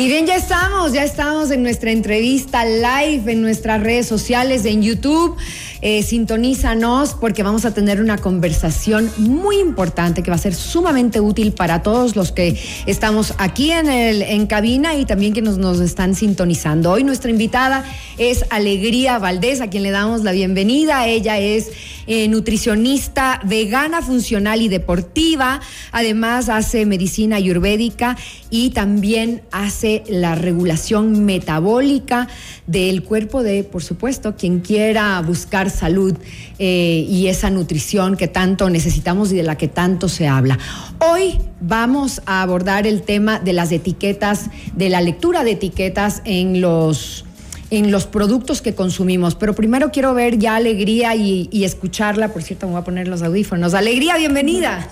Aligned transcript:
Y 0.00 0.08
bien, 0.08 0.26
ya 0.26 0.36
estamos, 0.36 0.94
ya 0.94 1.04
estamos 1.04 1.50
en 1.50 1.62
nuestra 1.62 1.90
entrevista 1.90 2.64
live 2.64 3.30
en 3.30 3.42
nuestras 3.42 3.82
redes 3.82 4.06
sociales, 4.06 4.64
en 4.64 4.82
YouTube. 4.82 5.36
Eh, 5.82 6.02
sintonízanos 6.02 7.12
porque 7.12 7.42
vamos 7.42 7.66
a 7.66 7.74
tener 7.74 8.00
una 8.00 8.16
conversación 8.16 9.10
muy 9.18 9.58
importante 9.58 10.22
que 10.22 10.30
va 10.30 10.36
a 10.36 10.38
ser 10.38 10.54
sumamente 10.54 11.20
útil 11.20 11.52
para 11.52 11.82
todos 11.82 12.16
los 12.16 12.32
que 12.32 12.58
estamos 12.86 13.34
aquí 13.36 13.72
en, 13.72 13.90
el, 13.90 14.22
en 14.22 14.46
cabina 14.46 14.94
y 14.94 15.04
también 15.04 15.34
que 15.34 15.42
nos, 15.42 15.58
nos 15.58 15.80
están 15.80 16.14
sintonizando. 16.14 16.92
Hoy 16.92 17.04
nuestra 17.04 17.30
invitada 17.30 17.84
es 18.16 18.46
Alegría 18.48 19.18
Valdés, 19.18 19.60
a 19.60 19.68
quien 19.68 19.82
le 19.82 19.90
damos 19.90 20.22
la 20.22 20.32
bienvenida. 20.32 21.06
Ella 21.08 21.38
es 21.38 21.72
eh, 22.06 22.28
nutricionista 22.28 23.40
vegana, 23.44 24.02
funcional 24.02 24.62
y 24.62 24.68
deportiva. 24.68 25.60
Además 25.92 26.48
hace 26.48 26.86
medicina 26.86 27.36
ayurvédica 27.36 28.16
y 28.50 28.70
también 28.70 29.42
hace 29.52 30.02
la 30.08 30.34
regulación 30.34 31.24
metabólica 31.24 32.28
del 32.66 33.02
cuerpo 33.02 33.42
de, 33.42 33.64
por 33.64 33.82
supuesto, 33.82 34.36
quien 34.36 34.60
quiera 34.60 35.20
buscar 35.20 35.70
salud 35.70 36.16
eh, 36.58 37.06
y 37.08 37.28
esa 37.28 37.50
nutrición 37.50 38.16
que 38.16 38.28
tanto 38.28 38.70
necesitamos 38.70 39.32
y 39.32 39.36
de 39.36 39.42
la 39.42 39.56
que 39.56 39.68
tanto 39.68 40.08
se 40.08 40.28
habla. 40.28 40.58
Hoy 40.98 41.38
vamos 41.60 42.22
a 42.26 42.42
abordar 42.42 42.86
el 42.86 43.02
tema 43.02 43.38
de 43.38 43.52
las 43.52 43.72
etiquetas, 43.72 44.50
de 44.74 44.88
la 44.88 45.00
lectura 45.00 45.44
de 45.44 45.52
etiquetas 45.52 46.22
en 46.24 46.60
los 46.60 47.24
en 47.70 47.90
los 47.90 48.06
productos 48.06 48.62
que 48.62 48.74
consumimos. 48.74 49.34
Pero 49.34 49.54
primero 49.54 49.90
quiero 49.90 50.14
ver 50.14 50.38
ya 50.38 50.56
Alegría 50.56 51.14
y, 51.14 51.48
y, 51.52 51.64
escucharla. 51.64 52.28
Por 52.28 52.42
cierto, 52.42 52.66
me 52.66 52.72
voy 52.72 52.80
a 52.80 52.84
poner 52.84 53.08
los 53.08 53.22
audífonos. 53.22 53.74
Alegría, 53.74 54.16
bienvenida. 54.16 54.86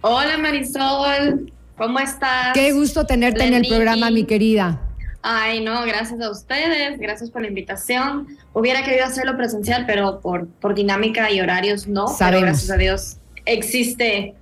Hola 0.00 0.36
Marisol, 0.36 1.52
¿cómo 1.76 2.00
estás? 2.00 2.54
Qué 2.54 2.72
gusto 2.72 3.06
tenerte 3.06 3.44
en 3.44 3.54
el 3.54 3.68
programa, 3.68 4.10
mi 4.10 4.24
querida. 4.24 4.80
Ay, 5.22 5.62
no, 5.62 5.84
gracias 5.84 6.20
a 6.20 6.28
ustedes, 6.28 6.98
gracias 6.98 7.30
por 7.30 7.42
la 7.42 7.48
invitación. 7.48 8.26
Hubiera 8.52 8.82
querido 8.82 9.04
hacerlo 9.04 9.36
presencial, 9.36 9.84
pero 9.86 10.18
por, 10.20 10.48
por 10.48 10.74
dinámica 10.74 11.30
y 11.30 11.40
horarios 11.40 11.86
no. 11.86 12.08
Sabemos. 12.08 12.18
Pero 12.18 12.40
gracias 12.40 12.70
a 12.70 12.76
Dios 12.76 13.16
existe 13.44 14.34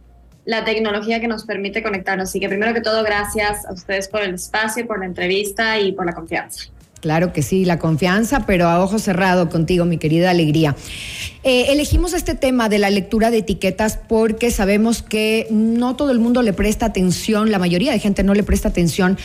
la 0.45 0.65
tecnología 0.65 1.21
que 1.21 1.29
nos 1.29 1.45
permite 1.45 1.83
conectarnos. 1.83 2.29
Así 2.29 2.41
que 2.41 2.49
primero 2.49 2.75
que 2.75 2.81
todo, 2.81 3.03
gracias 3.03 3.65
a 3.67 3.73
ustedes 3.73 4.09
por 4.09 4.23
el 4.23 4.35
espacio, 4.35 4.87
por 4.87 4.99
la 4.99 5.07
entrevista 5.07 5.79
y 5.79 5.93
por 5.93 6.07
la 6.07 6.13
confianza. 6.13 6.71
Claro 7.01 7.33
que 7.33 7.43
sí, 7.43 7.65
la 7.65 7.79
confianza, 7.79 8.45
pero 8.47 8.69
a 8.69 8.83
ojo 8.83 8.99
cerrado 8.99 9.49
contigo, 9.49 9.87
mi 9.87 9.97
querida 9.97 10.31
Alegría. 10.31 10.77
Eh, 11.43 11.73
elegimos 11.73 12.13
este 12.13 12.35
tema 12.35 12.69
de 12.69 12.79
la 12.79 12.91
lectura 12.91 13.31
de 13.31 13.39
etiquetas 13.39 13.99
porque 14.07 14.51
sabemos 14.51 15.03
que 15.03 15.47
no 15.51 15.97
todo 15.97 16.11
el 16.11 16.19
mundo 16.19 16.43
le 16.43 16.53
presta 16.53 16.85
atención, 16.85 17.51
la 17.51 17.59
mayoría 17.59 17.93
de 17.93 17.99
gente 17.99 18.23
no 18.23 18.35
le 18.35 18.43
presta 18.43 18.69
atención 18.69 19.17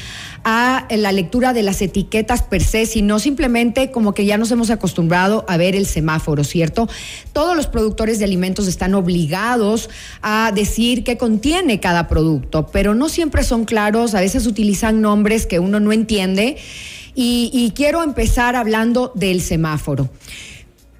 a 0.45 0.87
la 0.89 1.11
lectura 1.11 1.51
de 1.51 1.63
las 1.63 1.81
etiquetas 1.81 2.41
per 2.43 2.63
se, 2.63 2.85
sino 2.85 3.19
simplemente 3.19 3.91
como 3.91 4.13
que 4.13 4.25
ya 4.25 4.37
nos 4.37 4.49
hemos 4.51 4.69
acostumbrado 4.69 5.43
a 5.49 5.57
ver 5.57 5.75
el 5.75 5.85
semáforo, 5.85 6.45
¿cierto? 6.45 6.87
Todos 7.33 7.57
los 7.57 7.67
productores 7.67 8.19
de 8.19 8.25
alimentos 8.25 8.67
están 8.67 8.95
obligados 8.95 9.89
a 10.21 10.53
decir 10.55 11.03
qué 11.03 11.17
contiene 11.17 11.81
cada 11.81 12.07
producto, 12.07 12.67
pero 12.67 12.95
no 12.95 13.09
siempre 13.09 13.43
son 13.43 13.65
claros, 13.65 14.15
a 14.15 14.21
veces 14.21 14.47
utilizan 14.47 15.01
nombres 15.01 15.45
que 15.45 15.59
uno 15.59 15.81
no 15.81 15.91
entiende. 15.91 16.55
Y, 17.15 17.71
quiero 17.75 18.03
empezar 18.03 18.55
hablando 18.55 19.11
del 19.15 19.41
semáforo. 19.41 20.09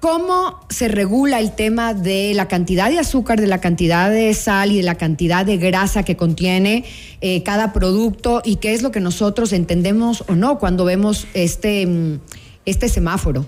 ¿Cómo 0.00 0.60
se 0.70 0.88
regula 0.88 1.40
el 1.40 1.54
tema 1.54 1.92
de 1.92 2.32
la 2.34 2.48
cantidad 2.48 2.88
de 2.90 2.98
azúcar, 2.98 3.40
de 3.40 3.46
la 3.46 3.60
cantidad 3.60 4.10
de 4.10 4.32
sal 4.34 4.72
y 4.72 4.78
de 4.78 4.82
la 4.82 4.96
cantidad 4.96 5.44
de 5.44 5.56
grasa 5.56 6.04
que 6.04 6.16
contiene 6.16 6.84
eh, 7.20 7.42
cada 7.42 7.72
producto 7.72 8.40
y 8.44 8.56
qué 8.56 8.72
es 8.72 8.82
lo 8.82 8.92
que 8.92 9.00
nosotros 9.00 9.52
entendemos 9.52 10.24
o 10.28 10.34
no 10.34 10.58
cuando 10.58 10.84
vemos 10.84 11.26
este, 11.34 11.86
mm, 11.86 12.20
este 12.66 12.88
semáforo? 12.88 13.46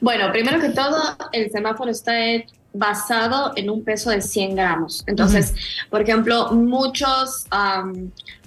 Bueno, 0.00 0.30
primero 0.32 0.60
que 0.60 0.70
todo, 0.70 1.16
el 1.32 1.50
semáforo 1.50 1.90
está 1.90 2.12
basado 2.72 3.52
en 3.56 3.70
un 3.70 3.82
peso 3.84 4.10
de 4.10 4.22
100 4.22 4.54
gramos. 4.54 5.02
Entonces, 5.06 5.54
por 5.90 6.02
ejemplo, 6.02 6.52
muchos 6.52 7.46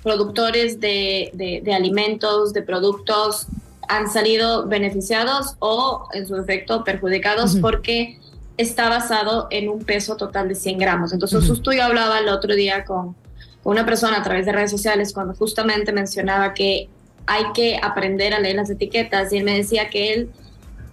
productores 0.01 0.79
de, 0.79 1.31
de, 1.33 1.73
alimentos, 1.73 2.53
de 2.53 2.61
productos, 2.61 3.47
han 3.89 4.09
salido 4.09 4.65
beneficiados 4.65 5.55
o, 5.59 6.07
en 6.13 6.25
su 6.27 6.37
efecto, 6.37 6.83
perjudicados 6.83 7.57
porque 7.57 8.19
está 8.57 8.87
basado 8.87 9.47
en 9.51 9.67
un 9.67 9.83
peso 9.83 10.15
total 10.15 10.47
de 10.47 10.55
100 10.55 10.77
gramos. 10.77 11.11
Entonces, 11.11 11.45
justo 11.47 11.73
yo 11.73 11.83
hablaba 11.83 12.19
el 12.19 12.29
otro 12.29 12.55
día 12.55 12.85
con, 12.85 13.15
una 13.63 13.85
persona 13.85 14.17
a 14.17 14.23
través 14.23 14.45
de 14.45 14.51
redes 14.51 14.71
sociales 14.71 15.13
cuando 15.13 15.33
justamente 15.35 15.91
mencionaba 15.91 16.53
que 16.53 16.89
hay 17.25 17.43
que 17.53 17.79
aprender 17.81 18.33
a 18.33 18.39
leer 18.39 18.57
las 18.57 18.69
etiquetas 18.69 19.31
y 19.31 19.37
él 19.37 19.45
me 19.45 19.55
decía 19.55 19.89
que 19.89 20.13
él 20.13 20.29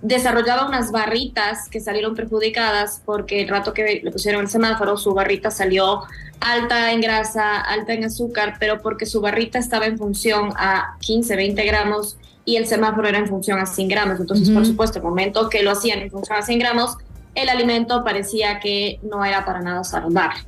desarrollaba 0.02 0.66
unas 0.66 0.92
barritas 0.92 1.68
que 1.68 1.80
salieron 1.80 2.14
perjudicadas 2.14 3.02
porque 3.04 3.42
el 3.42 3.48
rato 3.48 3.72
que 3.72 4.00
le 4.02 4.10
pusieron 4.10 4.42
el 4.42 4.48
semáforo, 4.48 4.96
su 4.96 5.12
barrita 5.12 5.50
salió 5.50 6.02
alta 6.40 6.92
en 6.92 7.00
grasa, 7.00 7.60
alta 7.60 7.92
en 7.92 8.04
azúcar, 8.04 8.56
pero 8.58 8.80
porque 8.80 9.06
su 9.06 9.20
barrita 9.20 9.58
estaba 9.58 9.86
en 9.86 9.98
función 9.98 10.52
a 10.56 10.96
15, 11.00 11.36
20 11.36 11.64
gramos 11.64 12.16
y 12.44 12.56
el 12.56 12.66
semáforo 12.66 13.08
era 13.08 13.18
en 13.18 13.28
función 13.28 13.58
a 13.58 13.66
100 13.66 13.88
gramos. 13.88 14.20
Entonces, 14.20 14.48
por 14.50 14.64
supuesto, 14.64 14.98
el 14.98 15.04
momento 15.04 15.48
que 15.50 15.62
lo 15.62 15.70
hacían 15.70 16.00
en 16.00 16.10
función 16.10 16.38
a 16.38 16.42
100 16.42 16.58
gramos, 16.58 16.96
el 17.34 17.48
alimento 17.48 18.02
parecía 18.02 18.58
que 18.58 18.98
no 19.02 19.24
era 19.24 19.44
para 19.44 19.60
nada 19.60 19.84
saludable. 19.84 20.40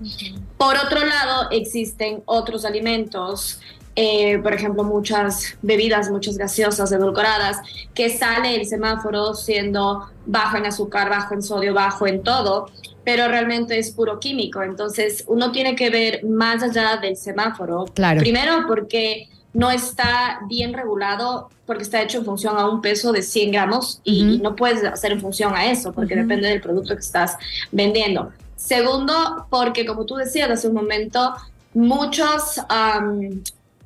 Por 0.56 0.76
otro 0.76 1.04
lado, 1.04 1.50
existen 1.50 2.22
otros 2.24 2.64
alimentos 2.64 3.60
eh, 3.94 4.38
por 4.38 4.54
ejemplo, 4.54 4.84
muchas 4.84 5.56
bebidas, 5.60 6.10
muchas 6.10 6.38
gaseosas 6.38 6.90
edulcoradas, 6.92 7.58
que 7.94 8.10
sale 8.10 8.56
el 8.56 8.66
semáforo 8.66 9.34
siendo 9.34 10.08
bajo 10.24 10.56
en 10.56 10.66
azúcar, 10.66 11.10
bajo 11.10 11.34
en 11.34 11.42
sodio, 11.42 11.74
bajo 11.74 12.06
en 12.06 12.22
todo, 12.22 12.70
pero 13.04 13.28
realmente 13.28 13.78
es 13.78 13.90
puro 13.90 14.18
químico. 14.18 14.62
Entonces, 14.62 15.24
uno 15.26 15.52
tiene 15.52 15.74
que 15.74 15.90
ver 15.90 16.24
más 16.24 16.62
allá 16.62 16.96
del 16.96 17.16
semáforo. 17.16 17.84
Claro. 17.94 18.20
Primero, 18.20 18.64
porque 18.66 19.28
no 19.52 19.70
está 19.70 20.40
bien 20.48 20.72
regulado, 20.72 21.50
porque 21.66 21.82
está 21.82 22.00
hecho 22.00 22.18
en 22.18 22.24
función 22.24 22.56
a 22.56 22.68
un 22.68 22.80
peso 22.80 23.12
de 23.12 23.22
100 23.22 23.52
gramos 23.52 24.00
y, 24.04 24.38
no 24.38 24.56
puedes 24.56 24.82
hacer 24.84 25.12
en 25.12 25.20
función 25.20 25.54
a 25.54 25.70
eso, 25.70 25.92
porque 25.92 26.16
depende 26.16 26.48
del 26.48 26.60
producto 26.60 26.94
que 26.94 27.00
estás 27.00 27.36
vendiendo. 27.70 28.30
Segundo, 28.56 29.46
porque 29.50 29.84
como 29.84 30.06
tú 30.06 30.16
decías 30.16 30.50
hace 30.50 30.68
un 30.68 30.74
momento, 30.74 31.34
muchos 31.74 32.60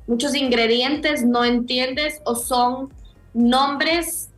muchos 0.07 0.33
ingredientes 0.35 1.23
no 1.23 1.43
entiendes 1.43 2.21
o 2.25 2.35
son 2.35 2.91
nombres 3.33 4.29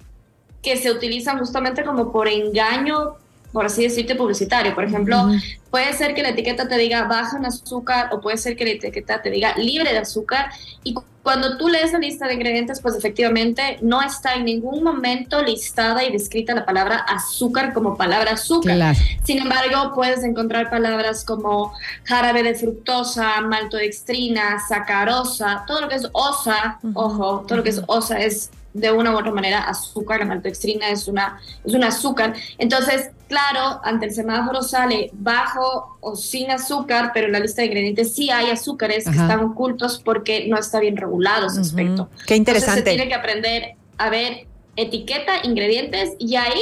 que 0.62 0.76
se 0.76 0.92
utilizan 0.92 1.40
justamente 1.40 1.84
como 1.86 2.12
por 2.12 2.28
engaño, 2.28 3.16
por 3.54 3.66
así 3.66 3.84
decirte, 3.84 4.16
publicitario. 4.16 4.76
Por 4.76 4.84
ejemplo, 4.84 5.28
puede 5.70 5.94
ser 5.94 6.14
que 6.14 6.24
la 6.24 6.30
etiqueta 6.30 6.68
te 6.68 6.78
diga 6.78 7.04
baja 7.06 7.38
en 7.38 7.46
azúcar 7.46 8.10
o 8.12 8.20
puede 8.20 8.38
ser 8.38 8.58
que 8.58 8.66
la 8.66 8.72
etiqueta 8.72 9.22
te 9.22 9.30
diga 9.30 9.56
libre 9.58 9.92
de 9.94 10.00
azúcar 10.00 10.52
y 10.84 10.96
cuando 11.30 11.58
tú 11.58 11.68
lees 11.68 11.94
la 11.94 12.00
lista 12.00 12.26
de 12.26 12.34
ingredientes, 12.34 12.82
pues 12.82 12.96
efectivamente 12.96 13.78
no 13.84 14.02
está 14.02 14.34
en 14.34 14.46
ningún 14.46 14.84
momento 14.84 15.44
listada 15.44 16.04
y 16.04 16.12
descrita 16.12 16.56
la 16.56 16.66
palabra 16.66 16.96
azúcar 17.08 17.72
como 17.72 17.96
palabra 17.96 18.32
azúcar. 18.32 18.96
Sin 19.24 19.38
embargo, 19.38 19.94
puedes 19.94 20.24
encontrar 20.24 20.72
palabras 20.72 21.24
como 21.24 21.72
jarabe 22.06 22.42
de 22.42 22.56
fructosa, 22.56 23.42
maltodextrina, 23.42 24.58
sacarosa, 24.68 25.66
todo 25.68 25.82
lo 25.82 25.88
que 25.88 25.98
es 25.98 26.10
osa, 26.14 26.80
ojo, 26.96 27.46
todo 27.48 27.60
lo 27.60 27.64
que 27.64 27.70
es 27.70 27.84
osa 27.86 28.18
es 28.18 28.50
de 28.74 28.92
una 28.92 29.14
u 29.14 29.20
otra 29.20 29.32
manera 29.32 29.60
azúcar, 29.66 30.22
la 30.22 30.26
maltodextrina 30.26 30.90
es, 30.90 31.08
una, 31.08 31.40
es 31.64 31.76
un 31.76 31.84
azúcar. 31.84 32.34
Entonces, 32.58 33.12
claro, 33.30 33.80
ante 33.84 34.08
el 34.08 34.14
semáforo 34.14 34.62
sale 34.62 35.12
bajo 35.14 35.98
o 36.02 36.16
sin 36.16 36.52
azúcar, 36.52 37.12
pero 37.14 37.28
en 37.28 37.34
la 37.34 37.40
lista 37.40 37.62
de 37.62 37.68
ingredientes 37.68 38.14
sí 38.14 38.30
hay 38.32 38.50
azúcares 38.50 39.06
que 39.06 39.12
están 39.12 39.40
ocultos 39.42 40.02
porque 40.04 40.48
no 40.50 40.58
está 40.58 40.80
bien 40.80 40.98
regulado 40.98 41.48
ese 41.48 41.62
aspecto. 41.62 42.10
Qué 42.26 42.36
interesante. 42.36 42.82
se 42.82 42.84
tiene 42.84 43.08
que 43.08 43.16
aprender 43.16 43.76
a 43.98 44.10
ver 44.10 44.48
etiqueta, 44.76 45.34
ingredientes 45.44 46.14
y 46.20 46.36
ahí, 46.36 46.60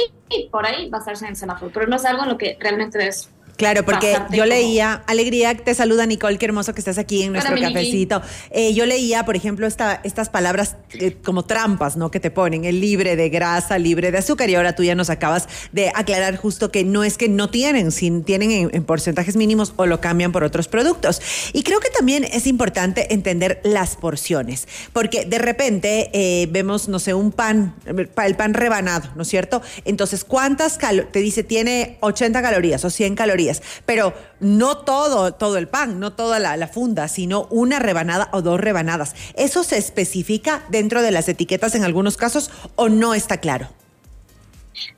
por 0.50 0.66
ahí 0.66 0.88
basarse 0.90 1.24
en 1.24 1.30
el 1.30 1.36
semáforo, 1.36 1.70
pero 1.72 1.86
no 1.86 1.96
es 1.96 2.04
algo 2.04 2.24
en 2.24 2.28
lo 2.28 2.38
que 2.38 2.56
realmente 2.60 2.98
debes 2.98 3.30
Claro, 3.58 3.84
porque 3.84 4.16
yo 4.30 4.46
leía, 4.46 5.02
Alegría, 5.08 5.52
te 5.56 5.74
saluda 5.74 6.06
Nicole, 6.06 6.38
qué 6.38 6.46
hermoso 6.46 6.74
que 6.74 6.80
estás 6.80 6.96
aquí 6.96 7.24
en 7.24 7.32
nuestro 7.32 7.60
cafecito. 7.60 8.22
Eh, 8.52 8.72
yo 8.72 8.86
leía, 8.86 9.24
por 9.24 9.34
ejemplo, 9.34 9.66
esta, 9.66 10.00
estas 10.04 10.28
palabras 10.28 10.76
eh, 10.92 11.16
como 11.24 11.44
trampas, 11.44 11.96
¿no? 11.96 12.12
Que 12.12 12.20
te 12.20 12.30
ponen, 12.30 12.64
el 12.64 12.80
libre 12.80 13.16
de 13.16 13.28
grasa, 13.30 13.76
libre 13.76 14.12
de 14.12 14.18
azúcar, 14.18 14.48
y 14.48 14.54
ahora 14.54 14.76
tú 14.76 14.84
ya 14.84 14.94
nos 14.94 15.10
acabas 15.10 15.48
de 15.72 15.90
aclarar 15.92 16.36
justo 16.36 16.70
que 16.70 16.84
no 16.84 17.02
es 17.02 17.18
que 17.18 17.28
no 17.28 17.50
tienen, 17.50 17.90
sin 17.90 18.22
tienen 18.22 18.70
en, 18.72 18.84
porcentajes 18.84 19.34
mínimos 19.34 19.72
o 19.74 19.86
lo 19.86 20.00
cambian 20.00 20.30
por 20.30 20.44
otros 20.44 20.68
productos. 20.68 21.20
Y 21.52 21.64
creo 21.64 21.80
que 21.80 21.90
también 21.90 22.22
es 22.22 22.46
importante 22.46 23.12
entender 23.12 23.60
las 23.64 23.96
porciones, 23.96 24.68
porque 24.92 25.24
de 25.24 25.38
repente 25.38 26.10
eh, 26.12 26.46
vemos, 26.52 26.88
no 26.88 27.00
sé, 27.00 27.12
un 27.12 27.32
pan, 27.32 27.74
el 27.86 28.36
pan 28.36 28.54
rebanado, 28.54 29.10
¿no 29.16 29.22
es 29.22 29.28
cierto? 29.28 29.62
Entonces, 29.84 30.22
¿cuántas 30.22 30.78
calorías? 30.78 31.10
Te 31.10 31.18
dice, 31.18 31.42
tiene 31.42 31.98
80 32.02 32.40
calorías 32.40 32.84
o 32.84 32.90
100 32.90 33.16
calorías 33.16 33.47
pero 33.86 34.14
no 34.40 34.78
todo, 34.78 35.32
todo 35.32 35.56
el 35.56 35.68
pan, 35.68 36.00
no 36.00 36.12
toda 36.12 36.38
la 36.38 36.68
funda, 36.68 37.08
sino 37.08 37.46
una 37.50 37.78
rebanada 37.78 38.28
o 38.32 38.42
dos 38.42 38.60
rebanadas. 38.60 39.14
¿Eso 39.34 39.64
se 39.64 39.78
especifica 39.78 40.64
dentro 40.70 41.02
de 41.02 41.10
las 41.10 41.28
etiquetas 41.28 41.74
en 41.74 41.84
algunos 41.84 42.16
casos 42.16 42.50
o 42.76 42.88
no 42.88 43.14
está 43.14 43.38
claro? 43.38 43.68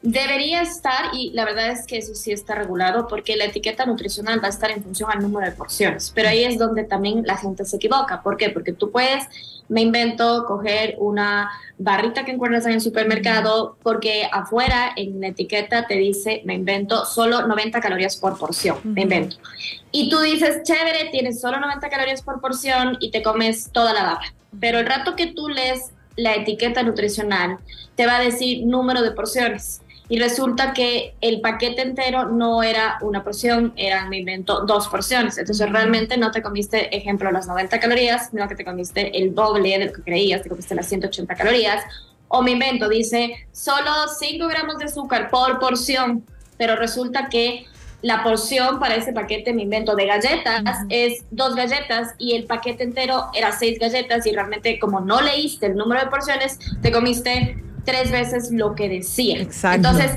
Debería 0.03 0.63
estar, 0.63 1.15
y 1.15 1.31
la 1.31 1.45
verdad 1.45 1.71
es 1.71 1.87
que 1.87 1.99
eso 1.99 2.15
sí 2.15 2.33
está 2.33 2.55
regulado, 2.55 3.07
porque 3.09 3.37
la 3.37 3.45
etiqueta 3.45 3.87
nutricional 3.87 4.43
va 4.43 4.47
a 4.47 4.51
estar 4.51 4.71
en 4.71 4.83
función 4.83 5.11
al 5.11 5.21
número 5.21 5.47
de 5.47 5.53
porciones. 5.53 6.13
Pero 6.15 6.29
ahí 6.29 6.45
es 6.45 6.59
donde 6.59 6.85
también 6.85 7.23
la 7.27 7.37
gente 7.37 7.65
se 7.65 7.77
equivoca. 7.77 8.23
¿Por 8.23 8.37
qué? 8.37 8.51
Porque 8.51 8.73
tú 8.73 8.91
puedes, 8.91 9.25
me 9.69 9.83
invento, 9.83 10.45
coger 10.47 10.97
una 10.99 11.51
barrita 11.79 12.25
que 12.25 12.33
encuentras 12.33 12.67
en 12.67 12.73
el 12.73 12.81
supermercado, 12.81 13.77
porque 13.83 14.29
afuera 14.31 14.93
en 14.97 15.21
la 15.21 15.29
etiqueta 15.29 15.87
te 15.87 15.95
dice, 15.95 16.43
me 16.45 16.55
invento, 16.55 17.05
solo 17.05 17.47
90 17.47 17.81
calorías 17.81 18.17
por 18.17 18.39
porción. 18.39 18.79
Me 18.85 19.03
invento. 19.03 19.37
Y 19.93 20.09
tú 20.11 20.19
dices, 20.21 20.63
chévere, 20.63 21.09
tienes 21.11 21.41
solo 21.41 21.61
90 21.61 21.89
calorías 21.89 22.23
por 22.23 22.41
porción 22.41 22.97
y 23.01 23.11
te 23.11 23.23
comes 23.23 23.71
toda 23.73 23.93
la 23.93 24.03
barra. 24.03 24.35
Pero 24.59 24.79
el 24.79 24.87
rato 24.87 25.17
que 25.17 25.29
tú 25.29 25.49
lees 25.49 25.93
la 26.17 26.35
etiqueta 26.35 26.83
nutricional 26.83 27.59
te 27.95 28.07
va 28.07 28.17
a 28.17 28.21
decir 28.21 28.67
número 28.67 29.03
de 29.03 29.13
porciones. 29.13 29.83
Y 30.09 30.19
resulta 30.19 30.73
que 30.73 31.15
el 31.21 31.41
paquete 31.41 31.83
entero 31.83 32.27
no 32.27 32.65
era 32.65 32.99
una 33.01 33.23
porción, 33.23 33.73
eran, 33.77 34.09
me 34.09 34.19
invento, 34.19 34.67
dos 34.67 34.89
porciones. 34.89 35.39
Entonces 35.39 35.71
realmente 35.71 36.17
no 36.17 36.33
te 36.33 36.43
comiste, 36.43 36.95
ejemplo, 36.97 37.31
las 37.31 37.47
90 37.47 37.79
calorías, 37.79 38.29
sino 38.31 38.49
que 38.49 38.57
te 38.57 38.65
comiste 38.65 39.17
el 39.17 39.37
doble 39.37 39.79
de 39.79 39.87
lo 39.87 39.93
que 39.93 40.03
creías, 40.03 40.43
te 40.43 40.49
comiste 40.49 40.75
las 40.75 40.87
180 40.87 41.33
calorías. 41.37 41.85
O 42.27 42.43
me 42.43 42.51
invento, 42.51 42.89
dice 42.89 43.47
solo 43.53 43.91
5 44.19 44.49
gramos 44.49 44.79
de 44.79 44.87
azúcar 44.87 45.31
por 45.31 45.61
porción, 45.61 46.25
pero 46.59 46.75
resulta 46.75 47.29
que 47.29 47.67
la 48.03 48.23
porción 48.23 48.79
para 48.79 48.95
ese 48.97 49.13
paquete, 49.13 49.53
me 49.53 49.63
invento, 49.63 49.95
de 49.95 50.07
galletas 50.07 50.79
es 50.89 51.25
dos 51.31 51.55
galletas 51.55 52.15
y 52.19 52.35
el 52.35 52.45
paquete 52.45 52.83
entero 52.85 53.27
era 53.35 53.53
seis 53.53 53.79
galletas 53.79 54.27
y 54.27 54.33
realmente 54.33 54.79
como 54.79 55.01
no 55.01 55.21
leíste 55.21 55.67
el 55.67 55.75
número 55.77 56.01
de 56.01 56.07
porciones, 56.07 56.59
te 56.81 56.91
comiste 56.93 57.63
tres 57.85 58.11
veces 58.11 58.51
lo 58.53 58.75
que 58.75 58.89
decía. 58.89 59.41
Exacto. 59.41 59.89
Entonces, 59.89 60.17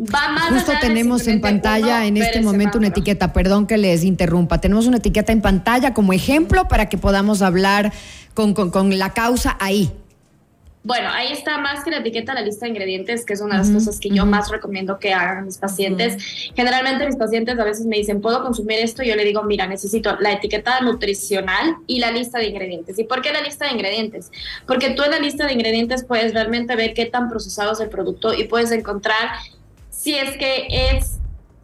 va 0.00 0.28
más 0.28 0.50
Justo 0.50 0.72
allá 0.72 0.80
tenemos 0.80 1.26
en 1.26 1.40
pantalla 1.40 2.06
en 2.06 2.16
este 2.16 2.40
momento 2.40 2.78
una 2.78 2.88
etiqueta, 2.88 3.32
perdón 3.32 3.66
que 3.66 3.78
les 3.78 4.04
interrumpa, 4.04 4.60
tenemos 4.60 4.86
una 4.86 4.96
etiqueta 4.98 5.32
en 5.32 5.40
pantalla 5.40 5.94
como 5.94 6.12
ejemplo 6.12 6.68
para 6.68 6.88
que 6.88 6.98
podamos 6.98 7.40
hablar 7.42 7.92
con, 8.34 8.52
con- 8.52 8.70
con 8.70 8.98
la 8.98 9.10
causa 9.14 9.56
ahí. 9.60 9.90
Bueno, 10.86 11.08
ahí 11.12 11.32
está 11.32 11.58
más 11.58 11.82
que 11.82 11.90
la 11.90 11.96
etiqueta, 11.96 12.32
la 12.32 12.42
lista 12.42 12.64
de 12.64 12.70
ingredientes, 12.70 13.24
que 13.24 13.32
es 13.32 13.40
una 13.40 13.54
de 13.56 13.62
las 13.64 13.70
cosas 13.72 13.98
que 13.98 14.08
yo 14.08 14.24
más 14.24 14.52
recomiendo 14.52 15.00
que 15.00 15.12
hagan 15.12 15.44
mis 15.44 15.58
pacientes. 15.58 16.16
Generalmente 16.54 17.04
mis 17.04 17.16
pacientes 17.16 17.58
a 17.58 17.64
veces 17.64 17.86
me 17.86 17.96
dicen, 17.96 18.20
¿puedo 18.20 18.40
consumir 18.40 18.78
esto? 18.78 19.02
Yo 19.02 19.16
le 19.16 19.24
digo, 19.24 19.42
mira, 19.42 19.66
necesito 19.66 20.16
la 20.20 20.30
etiqueta 20.30 20.80
nutricional 20.82 21.78
y 21.88 21.98
la 21.98 22.12
lista 22.12 22.38
de 22.38 22.46
ingredientes. 22.46 23.00
¿Y 23.00 23.02
por 23.04 23.20
qué 23.20 23.32
la 23.32 23.40
lista 23.40 23.64
de 23.64 23.72
ingredientes? 23.72 24.30
Porque 24.64 24.90
tú 24.90 25.02
en 25.02 25.10
la 25.10 25.18
lista 25.18 25.44
de 25.44 25.54
ingredientes 25.54 26.04
puedes 26.04 26.32
realmente 26.32 26.76
ver 26.76 26.94
qué 26.94 27.06
tan 27.06 27.28
procesado 27.28 27.72
es 27.72 27.80
el 27.80 27.88
producto 27.88 28.32
y 28.32 28.44
puedes 28.44 28.70
encontrar 28.70 29.30
si 29.90 30.14
es 30.14 30.36
que 30.36 30.68
es 30.70 31.18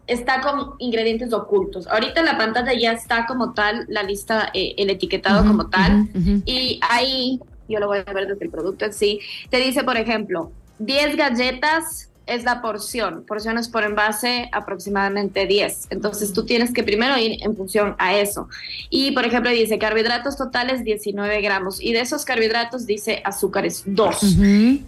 está 0.09 0.41
con 0.41 0.75
ingredientes 0.79 1.33
ocultos. 1.33 1.87
Ahorita 1.87 2.21
en 2.21 2.27
la 2.27 2.37
pantalla 2.37 2.73
ya 2.73 2.93
está 2.93 3.25
como 3.27 3.53
tal 3.53 3.87
la 3.89 4.03
lista, 4.03 4.51
eh, 4.53 4.75
el 4.79 4.91
etiquetado 4.91 5.47
como 5.47 5.69
tal. 5.69 6.09
Y 6.45 6.81
ahí, 6.83 7.39
yo 7.73 7.81
lo 7.81 7.87
voy 7.87 7.99
a 8.07 8.13
ver 8.13 8.29
desde 8.29 8.45
el 8.45 8.51
producto 8.51 8.85
en 8.85 8.93
sí, 8.93 9.21
te 9.51 9.59
dice, 9.59 9.85
por 9.85 9.97
ejemplo, 9.97 10.53
10 10.79 11.17
galletas 11.17 12.11
es 12.27 12.45
la 12.45 12.63
porción, 12.63 13.25
porciones 13.27 13.69
por 13.69 13.85
envase 13.85 14.49
aproximadamente 14.53 15.47
10. 15.47 15.89
Entonces 15.91 16.33
tú 16.33 16.45
tienes 16.45 16.73
que 16.73 16.83
primero 16.83 17.19
ir 17.19 17.43
en 17.43 17.57
función 17.57 17.97
a 17.99 18.17
eso. 18.17 18.49
Y 18.91 19.11
por 19.13 19.25
ejemplo 19.25 19.51
dice 19.51 19.79
carbohidratos 19.79 20.37
totales 20.37 20.85
19 20.85 21.41
gramos 21.41 21.81
y 21.81 21.93
de 21.93 22.01
esos 22.01 22.25
carbohidratos 22.25 22.87
dice 22.87 23.23
azúcares 23.25 23.83
2. 23.87 24.23
Ujú. 24.23 24.83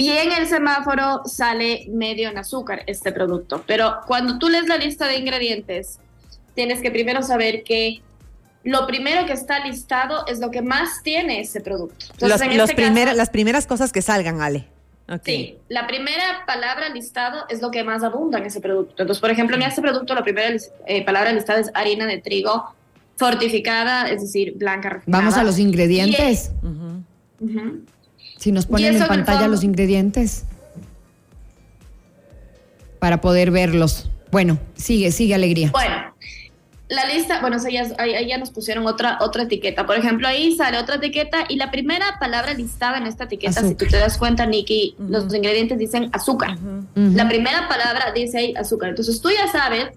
Y 0.00 0.10
en 0.10 0.32
el 0.32 0.46
semáforo 0.46 1.22
sale 1.26 1.86
medio 1.90 2.30
en 2.30 2.38
azúcar 2.38 2.84
este 2.86 3.12
producto. 3.12 3.64
Pero 3.66 3.96
cuando 4.06 4.38
tú 4.38 4.48
lees 4.48 4.66
la 4.68 4.76
lista 4.76 5.06
de 5.08 5.16
ingredientes, 5.16 5.98
tienes 6.54 6.80
que 6.80 6.90
primero 6.90 7.22
saber 7.22 7.64
que 7.64 8.00
lo 8.64 8.86
primero 8.86 9.24
que 9.26 9.32
está 9.32 9.64
listado 9.64 10.26
es 10.26 10.40
lo 10.40 10.50
que 10.50 10.62
más 10.62 11.02
tiene 11.02 11.40
ese 11.40 11.60
producto. 11.60 12.06
Entonces, 12.12 12.28
Los- 12.28 12.40
en 12.40 12.58
los 12.58 12.70
este 12.70 12.82
caso, 12.82 13.16
las 13.16 13.30
primeras 13.30 13.66
cosas 13.66 13.92
que 13.92 14.02
salgan, 14.02 14.40
Ale. 14.40 14.66
Sí, 15.24 15.56
la 15.70 15.86
primera 15.86 16.44
palabra 16.46 16.90
listado 16.90 17.46
es 17.48 17.62
lo 17.62 17.70
que 17.70 17.82
más 17.82 18.02
abunda 18.02 18.38
en 18.38 18.44
ese 18.44 18.60
producto. 18.60 19.02
Entonces, 19.02 19.20
por 19.20 19.30
ejemplo, 19.30 19.56
en 19.56 19.62
este 19.62 19.80
producto 19.80 20.14
la 20.14 20.22
primera 20.22 20.54
eh, 20.86 21.02
palabra 21.04 21.32
listada 21.32 21.60
es 21.60 21.70
harina 21.72 22.04
de 22.06 22.18
trigo 22.18 22.74
fortificada, 23.16 24.08
es 24.10 24.20
decir, 24.20 24.52
blanca 24.56 24.90
refinada. 24.90 25.22
Vamos 25.22 25.38
a 25.38 25.44
los 25.44 25.58
ingredientes. 25.58 26.52
Si 28.36 28.52
nos 28.52 28.66
ponen 28.66 28.96
en 28.96 29.06
pantalla 29.06 29.38
fondo- 29.40 29.52
los 29.52 29.64
ingredientes 29.64 30.44
para 32.98 33.20
poder 33.20 33.50
verlos. 33.50 34.10
Bueno, 34.30 34.58
sigue, 34.74 35.10
sigue 35.12 35.34
alegría. 35.34 35.70
Bueno, 35.72 36.07
la 36.88 37.04
lista, 37.04 37.40
bueno, 37.40 37.56
eso 37.56 37.68
ya, 37.68 37.86
ahí, 37.98 38.26
ya 38.26 38.38
nos 38.38 38.50
pusieron 38.50 38.86
otra, 38.86 39.18
otra 39.20 39.42
etiqueta. 39.42 39.84
Por 39.84 39.96
ejemplo, 39.96 40.26
ahí 40.26 40.56
sale 40.56 40.78
otra 40.78 40.96
etiqueta 40.96 41.44
y 41.48 41.56
la 41.56 41.70
primera 41.70 42.18
palabra 42.18 42.54
listada 42.54 42.96
en 42.96 43.06
esta 43.06 43.24
etiqueta, 43.24 43.60
si 43.60 43.66
Azúcar. 43.66 43.76
tú 43.76 43.90
te 43.90 43.98
das 43.98 44.16
cuenta, 44.16 44.46
Nikki, 44.46 44.96
los 44.98 45.32
ingredientes 45.34 45.78
dicen 45.78 46.08
azúcar. 46.12 46.56
La 46.94 47.28
primera 47.28 47.68
palabra 47.68 48.12
dice 48.14 48.38
ahí 48.38 48.54
azúcar. 48.56 48.90
Entonces 48.90 49.20
tú 49.20 49.30
ya 49.30 49.50
sabes 49.52 49.88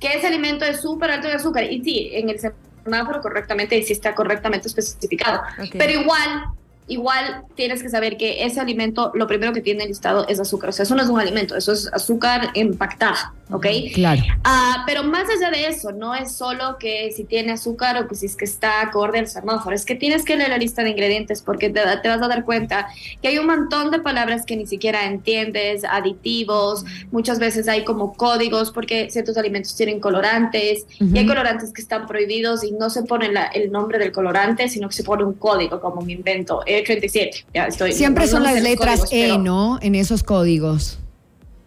que 0.00 0.14
ese 0.14 0.26
alimento 0.26 0.64
es 0.64 0.80
súper 0.80 1.10
alto 1.10 1.28
de 1.28 1.34
azúcar. 1.34 1.64
Y 1.70 1.84
sí, 1.84 2.10
en 2.12 2.30
el 2.30 2.38
semáforo 2.84 3.20
correctamente, 3.20 3.76
y 3.76 3.82
sí 3.82 3.92
está 3.92 4.14
correctamente 4.14 4.68
especificado. 4.68 5.42
Pero 5.72 6.00
igual, 6.00 6.44
igual 6.88 7.44
tienes 7.54 7.82
que 7.82 7.88
saber 7.88 8.16
que 8.16 8.44
ese 8.44 8.58
alimento, 8.60 9.12
lo 9.14 9.26
primero 9.26 9.52
que 9.52 9.60
tiene 9.60 9.86
listado 9.86 10.26
es 10.28 10.40
azúcar. 10.40 10.70
O 10.70 10.72
sea, 10.72 10.82
eso 10.84 10.94
no 10.94 11.02
es 11.02 11.08
un 11.08 11.20
alimento, 11.20 11.56
eso 11.56 11.72
es 11.72 11.92
azúcar 11.92 12.50
empactada, 12.54 13.34
¿ok? 13.52 13.66
Claro. 13.94 14.22
Ah, 14.44 14.82
pero 14.86 15.02
más 15.04 15.24
allá 15.28 15.50
de 15.50 15.66
eso, 15.66 15.92
no 15.92 16.14
es 16.14 16.32
solo 16.32 16.76
que 16.78 17.10
si 17.14 17.24
tiene 17.24 17.52
azúcar 17.52 17.96
o 18.02 18.08
que 18.08 18.14
si 18.14 18.26
es 18.26 18.36
que 18.36 18.44
está 18.44 18.80
acorde 18.80 19.18
al 19.18 19.28
semáforo, 19.28 19.74
es 19.76 19.84
que 19.84 19.94
tienes 19.94 20.24
que 20.24 20.36
leer 20.36 20.50
la 20.50 20.58
lista 20.58 20.82
de 20.82 20.90
ingredientes 20.90 21.42
porque 21.42 21.70
te, 21.70 21.80
te 22.02 22.08
vas 22.08 22.22
a 22.22 22.28
dar 22.28 22.44
cuenta 22.44 22.88
que 23.20 23.28
hay 23.28 23.38
un 23.38 23.46
montón 23.46 23.90
de 23.90 23.98
palabras 24.00 24.44
que 24.46 24.56
ni 24.56 24.66
siquiera 24.66 25.04
entiendes, 25.06 25.84
aditivos, 25.84 26.84
muchas 27.10 27.38
veces 27.38 27.68
hay 27.68 27.84
como 27.84 28.14
códigos 28.14 28.70
porque 28.70 29.10
ciertos 29.10 29.36
alimentos 29.36 29.74
tienen 29.76 30.00
colorantes 30.00 30.86
y 31.00 31.18
hay 31.18 31.26
colorantes 31.26 31.72
que 31.72 31.82
están 31.82 32.06
prohibidos 32.06 32.64
y 32.64 32.72
no 32.72 32.90
se 32.90 33.02
pone 33.02 33.30
la- 33.32 33.46
el 33.46 33.70
nombre 33.70 33.98
del 33.98 34.12
colorante, 34.12 34.68
sino 34.68 34.88
que 34.88 34.94
se 34.94 35.04
pone 35.04 35.24
un 35.24 35.34
código, 35.34 35.80
como 35.80 36.00
me 36.02 36.12
invento, 36.12 36.62
E37. 36.66 37.44
Ya 37.54 37.66
estoy, 37.66 37.92
Siempre 37.92 38.26
son 38.26 38.42
las 38.42 38.60
letras 38.62 39.00
códigos, 39.00 39.12
E, 39.12 39.38
¿no? 39.38 39.78
En 39.82 39.94
esos 39.94 40.22
códigos. 40.22 40.98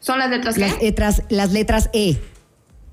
Son 0.05 0.19
las 0.19 0.29
letras 0.29 0.55
Las 0.59 0.75
¿qué? 0.75 0.85
letras, 0.85 1.23
las 1.29 1.51
letras 1.51 1.89
E. 1.91 2.17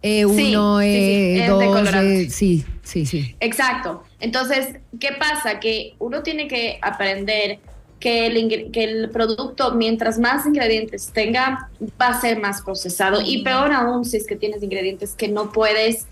E1, 0.02 0.34
Sí, 0.34 0.46
sí, 0.46 0.54
sí, 0.54 1.40
es 1.40 1.46
de 1.46 1.52
E2, 1.52 1.72
colorante. 1.72 2.22
E- 2.22 2.30
sí, 2.30 2.64
sí, 2.82 3.04
sí. 3.04 3.36
Exacto. 3.38 4.02
Entonces, 4.18 4.76
¿qué 4.98 5.10
pasa? 5.18 5.60
Que 5.60 5.94
uno 5.98 6.22
tiene 6.22 6.48
que 6.48 6.78
aprender 6.80 7.58
que 8.00 8.26
el, 8.28 8.70
que 8.72 8.84
el 8.84 9.10
producto, 9.10 9.74
mientras 9.74 10.18
más 10.18 10.46
ingredientes 10.46 11.10
tenga, 11.12 11.68
va 12.00 12.08
a 12.08 12.20
ser 12.20 12.40
más 12.40 12.62
procesado. 12.62 13.20
Y 13.22 13.44
peor 13.44 13.72
aún 13.72 14.06
si 14.06 14.16
es 14.16 14.26
que 14.26 14.34
tienes 14.34 14.62
ingredientes 14.62 15.12
que 15.12 15.28
no 15.28 15.52
puedes 15.52 16.06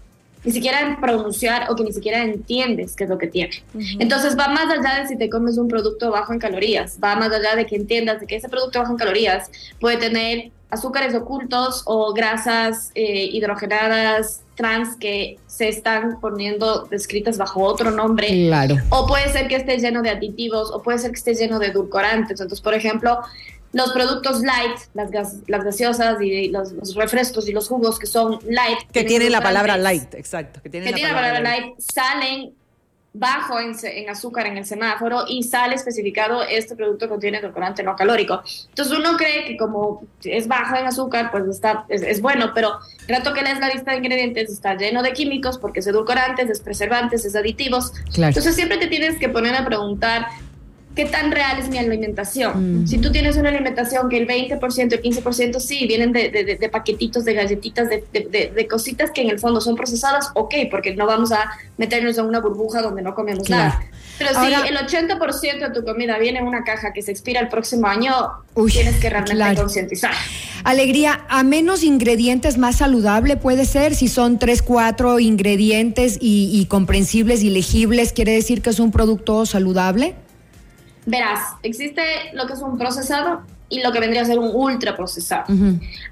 ni 0.45 0.53
siquiera 0.53 0.99
pronunciar 1.01 1.71
o 1.71 1.77
que 1.77 1.85
ni 1.85 1.93
siquiera 1.93 2.23
entiendes 2.23 2.97
qué 2.97 3.05
es 3.05 3.11
lo 3.11 3.19
que 3.19 3.27
tiene. 3.27 3.63
Entonces 3.99 4.39
va 4.39 4.49
más 4.49 4.67
allá 4.67 5.03
de 5.03 5.09
si 5.09 5.17
te 5.17 5.29
comes 5.29 5.59
un 5.59 5.69
producto 5.69 6.11
bajo 6.11 6.33
en 6.33 6.39
calorías, 6.39 6.99
va 7.03 7.17
más 7.17 7.31
allá 7.33 7.57
de 7.57 7.67
que 7.67 7.77
entiendas 7.77 8.21
de 8.21 8.27
que 8.27 8.37
ese 8.37 8.49
producto 8.49 8.79
bajo 8.79 8.93
en 8.93 8.99
calorías 8.99 9.51
puede 9.81 9.99
tener 9.99 10.51
azúcares 10.71 11.15
ocultos 11.15 11.83
o 11.85 12.13
grasas 12.15 12.93
eh, 12.95 13.29
hidrogenadas 13.33 14.43
trans 14.55 14.97
que 14.97 15.39
se 15.47 15.69
están 15.69 16.21
poniendo 16.21 16.85
descritas 16.85 17.39
bajo 17.39 17.63
otro 17.63 17.91
nombre. 17.91 18.29
Claro. 18.29 18.77
O 18.91 19.07
puede 19.07 19.29
ser 19.31 19.49
que 19.49 19.57
esté 19.57 19.79
lleno 19.79 20.03
de 20.03 20.11
aditivos, 20.11 20.71
o 20.71 20.83
puede 20.83 20.99
ser 20.99 21.11
que 21.11 21.17
esté 21.17 21.35
lleno 21.35 21.59
de 21.59 21.69
edulcorantes. 21.69 22.41
Entonces, 22.41 22.61
por 22.61 22.75
ejemplo, 22.75 23.21
los 23.73 23.93
productos 23.93 24.43
light, 24.43 24.77
las, 24.95 25.11
gas- 25.11 25.37
las 25.47 25.63
gaseosas 25.65 26.21
y 26.21 26.49
los, 26.49 26.73
los 26.73 26.95
refrescos 26.95 27.49
y 27.49 27.53
los 27.53 27.69
jugos 27.69 27.99
que 27.99 28.07
son 28.07 28.39
light. 28.49 28.79
Que 28.93 29.05
tienen 29.05 29.31
la 29.33 29.41
palabra 29.43 29.77
light, 29.77 30.15
exacto. 30.15 30.61
Que 30.63 30.71
tienen 30.71 30.87
Que 30.87 30.91
la 30.93 30.97
tienen 30.97 31.15
la 31.15 31.21
palabra 31.21 31.41
light. 31.41 31.75
salen 31.79 32.53
bajo 33.13 33.59
en, 33.59 33.75
azúcar 34.09 34.47
en 34.47 34.57
el 34.57 34.65
semáforo 34.65 35.25
y 35.27 35.43
sale 35.43 35.75
especificado 35.75 36.45
este 36.45 36.77
producto 36.77 37.09
contiene 37.09 37.39
edulcorante 37.39 37.83
no 37.83 37.97
calórico. 37.97 38.41
Entonces 38.69 38.97
uno 38.97 39.17
cree 39.17 39.47
que 39.47 39.57
como 39.57 40.05
es 40.23 40.47
bajo 40.47 40.77
en 40.77 40.87
azúcar, 40.87 41.33
pues 41.33 41.45
está, 41.49 41.85
es, 41.89 42.03
es 42.03 42.21
bueno, 42.21 42.53
pero 42.55 42.79
rato 43.09 43.33
que 43.35 43.43
lees 43.43 43.59
la 43.59 43.69
lista 43.69 43.91
de 43.91 43.97
ingredientes 43.97 44.51
está 44.53 44.77
lleno 44.77 45.03
de 45.03 45.13
químicos 45.13 45.59
porque 45.59 45.81
es 45.81 45.87
edulcorantes, 45.89 46.49
es 46.51 46.61
preservantes, 46.61 47.25
es 47.25 47.35
aditivos. 47.35 47.91
Claro. 48.15 48.29
Entonces 48.29 48.55
siempre 48.55 48.79
te 48.79 48.87
tienes 48.87 49.19
que 49.19 49.29
poner 49.29 49.57
a 49.57 49.65
preguntar 49.65 50.27
qué 50.95 51.05
tan 51.05 51.31
real 51.31 51.59
es 51.59 51.69
mi 51.69 51.79
alimentación. 51.79 52.87
Si 52.87 52.99
tú 52.99 53.13
tienes 53.13 53.37
una 53.37 53.51
alimentación 53.51 54.09
que 54.09 54.19
el 54.19 54.27
20%, 54.27 54.93
el 54.93 55.03
15% 55.03 55.61
sí, 55.61 55.87
vienen 55.87 56.13
de, 56.13 56.31
de, 56.31 56.57
de 56.57 56.69
paquetitos, 56.69 57.25
de 57.25 57.35
galletitas, 57.35 57.89
de, 57.89 58.05
de, 58.13 58.69
cositas 58.69 59.11
que 59.11 59.23
en 59.23 59.31
el 59.31 59.39
fondo 59.39 59.61
son 59.61 59.77
procesadas, 59.77 60.31
ok, 60.35 60.55
porque 60.71 60.95
no 60.95 61.07
vamos 61.07 61.33
a 61.33 61.51
meternos 61.77 62.19
en 62.19 62.27
una 62.27 62.41
burbuja 62.41 62.83
donde 62.83 63.03
no 63.03 63.15
comemos 63.15 63.49
nada. 63.49 63.83
Pero 64.19 64.31
si 64.39 64.53
el 64.53 64.77
80% 64.77 65.69
de 65.69 65.71
tu 65.73 65.85
comida 65.85 66.19
viene 66.19 66.41
en 66.41 66.47
una 66.47 66.65
caja 66.65 66.93
que 66.93 67.03
se 67.03 67.13
expira 67.13 67.41
el 67.41 67.49
próximo 67.49 67.87
año, 67.87 68.13
tienes 68.71 68.97
que 68.97 69.09
realmente 69.09 69.55
concientizar. 69.61 70.13
Alegría, 70.65 71.25
a 71.29 71.43
menos 71.43 71.83
ingredientes 71.83 72.59
más 72.59 72.77
saludable 72.77 73.39
puede 73.39 73.65
ser, 73.65 73.95
si 73.95 74.09
son 74.09 74.39
3, 74.39 74.61
4 74.61 75.21
ingredientes 75.21 76.19
y, 76.21 76.51
y 76.53 76.67
comprensibles 76.67 77.43
y 77.43 77.49
legibles, 77.49 78.13
¿quiere 78.13 78.33
decir 78.33 78.61
que 78.61 78.71
es 78.71 78.79
un 78.79 78.91
producto 78.91 79.47
saludable? 79.47 80.17
Verás, 81.07 81.55
existe 81.63 82.03
lo 82.35 82.47
que 82.47 82.53
es 82.53 82.61
un 82.61 82.79
procesado 82.79 83.43
y 83.69 83.81
lo 83.83 83.93
que 83.93 84.01
vendría 84.01 84.23
a 84.23 84.25
ser 84.25 84.39
un 84.39 84.51
ultra 84.55 84.97
procesado. 84.97 85.45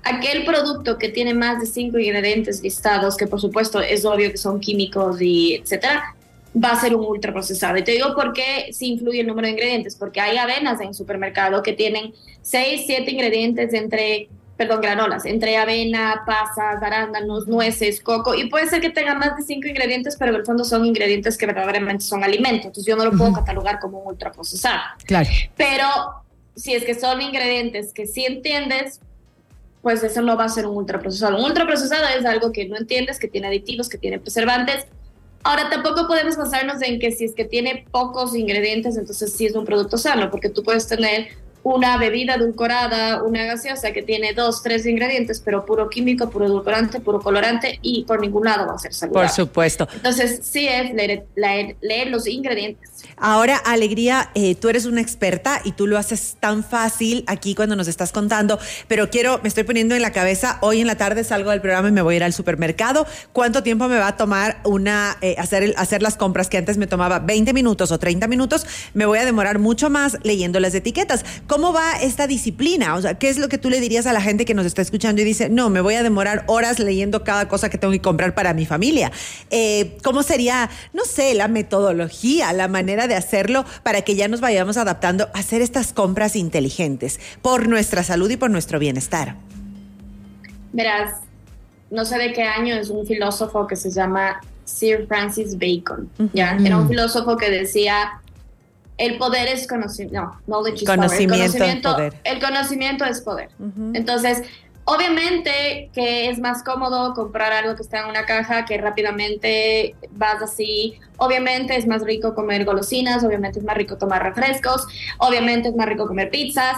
Aquel 0.05 0.45
producto 0.45 0.97
que 0.97 1.09
tiene 1.09 1.35
más 1.35 1.61
de 1.61 1.67
cinco 1.67 1.99
ingredientes 1.99 2.63
listados, 2.63 3.17
que 3.17 3.27
por 3.27 3.41
supuesto 3.41 3.81
es 3.81 4.05
obvio 4.05 4.31
que 4.31 4.39
son 4.39 4.61
químicos 4.61 5.21
y 5.21 5.57
etcétera, 5.57 6.15
va 6.57 6.71
a 6.71 6.81
ser 6.81 6.95
un 6.95 7.05
ultra 7.05 7.33
procesado. 7.33 7.77
Y 7.77 7.85
te 7.85 7.93
digo 7.93 8.15
por 8.15 8.33
qué 8.33 8.69
sí 8.73 8.93
influye 8.93 9.21
el 9.21 9.27
número 9.27 9.47
de 9.47 9.53
ingredientes, 9.53 9.97
porque 9.97 10.21
hay 10.21 10.37
avenas 10.37 10.81
en 10.81 10.95
supermercado 10.95 11.63
que 11.63 11.73
tienen 11.73 12.15
seis, 12.43 12.83
siete 12.87 13.11
ingredientes 13.11 13.75
entre 13.75 14.29
perdón, 14.59 14.81
granolas, 14.81 15.25
entre 15.25 15.57
avena, 15.57 16.25
pasas, 16.27 16.83
arándanos, 16.83 17.47
nueces, 17.47 18.03
coco, 18.03 18.35
y 18.35 18.51
puede 18.51 18.67
ser 18.67 18.81
que 18.81 18.91
tenga 18.91 19.15
más 19.15 19.37
de 19.37 19.45
cinco 19.45 19.69
ingredientes, 19.69 20.17
pero 20.19 20.33
en 20.33 20.39
el 20.39 20.45
fondo 20.45 20.65
son 20.65 20.85
ingredientes 20.85 21.39
que 21.39 21.47
verdaderamente 21.47 22.05
son 22.05 22.25
alimentos, 22.25 22.67
entonces 22.67 22.85
yo 22.85 22.97
no 22.97 23.05
lo 23.05 23.17
puedo 23.17 23.33
catalogar 23.33 23.79
como 23.79 24.01
un 24.01 24.09
ultraprocesado. 24.09 24.81
Claro. 25.07 25.31
Pero 25.57 25.87
si 26.57 26.75
es 26.75 26.85
que 26.85 26.97
son 26.97 27.23
ingredientes 27.23 27.93
que 27.93 28.09
sí 28.09 28.27
entiendes, 28.27 29.01
pues 29.81 30.03
eso 30.03 30.23
no 30.23 30.37
va 30.37 30.47
a 30.47 30.49
ser 30.49 30.67
un 30.67 30.77
ultraprocesado. 30.77 31.39
Un 31.39 31.45
ultraprocesado 31.45 32.05
es 32.19 32.27
algo 32.27 32.51
que 32.51 32.69
no 32.69 32.77
entiendes, 32.77 33.21
que 33.21 33.29
tiene 33.29 33.47
aditivos, 33.47 33.89
que 33.89 33.97
tiene 33.97 34.19
preservantes. 34.19 34.87
Ahora, 35.45 35.71
tampoco 35.71 36.09
podemos 36.09 36.37
basarnos 36.37 36.83
en 36.83 36.99
que 36.99 37.13
si 37.13 37.27
es 37.27 37.33
que 37.33 37.45
tiene 37.45 37.87
pocos 37.93 38.35
ingredientes, 38.35 38.97
entonces 38.97 39.33
sí 39.33 39.47
es 39.47 39.55
un 39.55 39.65
producto 39.65 39.97
sano, 39.97 40.33
porque 40.33 40.49
tú 40.49 40.65
puedes 40.65 40.89
tener 40.89 41.29
una 41.75 41.99
bebida 41.99 42.35
edulcorada, 42.35 43.23
una 43.23 43.45
gaseosa 43.45 43.93
que 43.93 44.03
tiene 44.03 44.33
dos, 44.33 44.63
tres 44.63 44.87
ingredientes, 44.87 45.41
pero 45.45 45.67
puro 45.67 45.89
químico, 45.89 46.31
puro 46.31 46.47
edulcorante, 46.47 47.01
puro 47.01 47.21
colorante 47.21 47.79
y 47.83 48.05
por 48.05 48.21
ningún 48.21 48.45
lado 48.45 48.67
va 48.67 48.75
a 48.75 48.79
ser 48.79 48.95
saludable. 48.95 49.29
Por 49.29 49.35
supuesto. 49.35 49.89
Entonces, 49.95 50.41
sí 50.43 50.67
es 50.67 50.93
leer, 50.95 51.27
leer, 51.35 52.09
los 52.09 52.27
ingredientes. 52.27 52.91
Ahora, 53.17 53.57
Alegría, 53.57 54.31
eh, 54.35 54.55
tú 54.55 54.69
eres 54.69 54.87
una 54.87 55.01
experta 55.01 55.61
y 55.65 55.73
tú 55.73 55.87
lo 55.87 55.99
haces 55.99 56.37
tan 56.41 56.65
fácil 56.65 57.25
aquí 57.27 57.55
cuando 57.55 57.77
nos 57.77 57.89
estás 57.89 58.13
contando, 58.13 58.59
pero 58.87 59.11
quiero, 59.11 59.41
me 59.43 59.49
estoy 59.49 59.65
poniendo 59.65 59.95
en 59.95 60.03
la 60.03 60.13
cabeza, 60.13 60.59
hoy 60.63 60.81
en 60.81 60.87
la 60.87 60.97
tarde 60.97 61.25
salgo 61.25 61.51
del 61.51 61.61
programa 61.61 61.89
y 61.89 61.93
me 61.93 62.03
voy 62.03 62.15
a 62.15 62.17
ir 62.19 62.25
al 62.25 62.33
supermercado. 62.33 63.07
¿Cuánto 63.33 63.63
tiempo 63.63 63.89
me 63.89 63.99
va 63.99 64.09
a 64.09 64.17
tomar 64.17 64.61
una, 64.65 65.19
eh, 65.21 65.35
hacer, 65.39 65.75
hacer 65.77 66.03
las 66.03 66.17
compras 66.17 66.49
que 66.49 66.57
antes 66.57 66.79
me 66.79 66.87
tomaba 66.87 67.19
20 67.19 67.53
minutos 67.53 67.93
o 67.93 67.99
30 67.99 68.27
minutos? 68.27 68.67
Me 68.95 69.05
voy 69.07 69.19
a 69.19 69.25
demorar 69.25 69.59
mucho 69.59 69.91
más 69.91 70.19
leyendo 70.23 70.61
las 70.61 70.75
etiquetas. 70.75 71.25
¿Cómo 71.47 71.58
va 71.73 71.93
esta 72.01 72.27
disciplina? 72.27 72.95
O 72.95 73.03
sea, 73.03 73.19
¿qué 73.19 73.29
es 73.29 73.39
lo 73.39 73.49
que 73.49 73.59
tú 73.59 73.71
le 73.71 73.81
dirías 73.81 74.07
a 74.07 74.13
la 74.13 74.21
gente 74.21 74.45
que 74.45 74.55
nos 74.55 74.67
está 74.67 74.83
escuchando 74.83 75.21
y 75.21 75.25
dice, 75.25 75.49
no, 75.49 75.71
me 75.71 75.81
voy 75.81 75.95
a 75.95 76.03
demorar 76.03 76.45
horas 76.47 76.79
leyendo 76.79 77.25
cada 77.25 77.49
cosa 77.49 77.69
que 77.69 77.79
tengo 77.79 77.93
que 77.93 78.01
comprar 78.01 78.35
para 78.35 78.55
mi 78.55 78.67
familia? 78.67 79.13
Eh, 79.51 79.97
¿Cómo 80.03 80.23
sería, 80.23 80.71
no 80.93 81.05
sé, 81.05 81.35
la 81.35 81.49
metodología, 81.49 82.53
la 82.53 82.69
manera 82.69 83.07
de 83.07 83.15
hacerlo 83.15 83.65
para 83.83 84.03
que 84.03 84.17
ya 84.17 84.29
nos 84.29 84.41
vayamos 84.41 84.77
adaptando 84.77 85.29
a 85.35 85.39
hacer 85.39 85.61
estas 85.61 85.93
compras 85.93 86.37
inteligentes 86.37 87.21
por 87.43 87.69
nuestra 87.69 88.03
salud 88.03 88.31
y 88.31 88.37
por 88.37 88.51
nuestro 88.51 88.79
bienestar? 88.79 89.37
Verás, 90.73 91.21
no 91.91 92.05
sé 92.05 92.19
de 92.19 92.33
qué 92.33 92.43
año 92.43 92.75
es 92.77 92.91
un 92.91 93.07
filósofo 93.07 93.67
que 93.67 93.77
se 93.77 93.91
llama 93.91 94.41
Sir 94.65 95.07
Francis 95.07 95.57
Bacon, 95.59 96.11
¿ya? 96.33 96.57
Era 96.63 96.79
un 96.79 96.89
filósofo 96.89 97.37
que 97.37 97.51
decía 97.51 98.21
el 98.99 99.17
poder 99.17 99.49
es 99.49 99.67
conocimiento, 99.67 100.21
no, 100.21 100.41
knowledge 100.47 100.83
is 100.83 100.89
conocimiento, 100.89 101.35
power. 101.35 101.45
El 101.45 101.51
conocimiento, 101.51 101.93
poder. 101.95 102.15
el 102.25 102.41
conocimiento 102.41 103.05
es 103.05 103.21
poder. 103.21 103.49
Entonces, 103.95 104.43
obviamente 104.85 105.91
que 105.95 106.31
es 106.31 106.39
más 106.39 106.63
cómodo 106.63 107.15
comprar 107.15 107.53
algo 107.53 107.77
que 107.77 107.83
está 107.83 108.01
en 108.01 108.07
una 108.07 108.27
caja 108.27 108.65
que 108.65 108.77
rápidamente 108.79 109.95
vas 110.11 110.43
así. 110.43 110.99
Obviamente 111.17 111.77
es 111.77 111.87
más 111.87 112.03
rico 112.03 112.35
comer 112.35 112.65
golosinas, 112.65 113.23
obviamente 113.23 113.61
es 113.61 113.65
más 113.65 113.77
rico 113.77 113.97
tomar 113.97 114.23
refrescos, 114.23 114.87
obviamente 115.19 115.69
es 115.69 115.77
más 115.77 115.89
rico 115.89 116.07
comer 116.07 116.31
pizzas, 116.31 116.77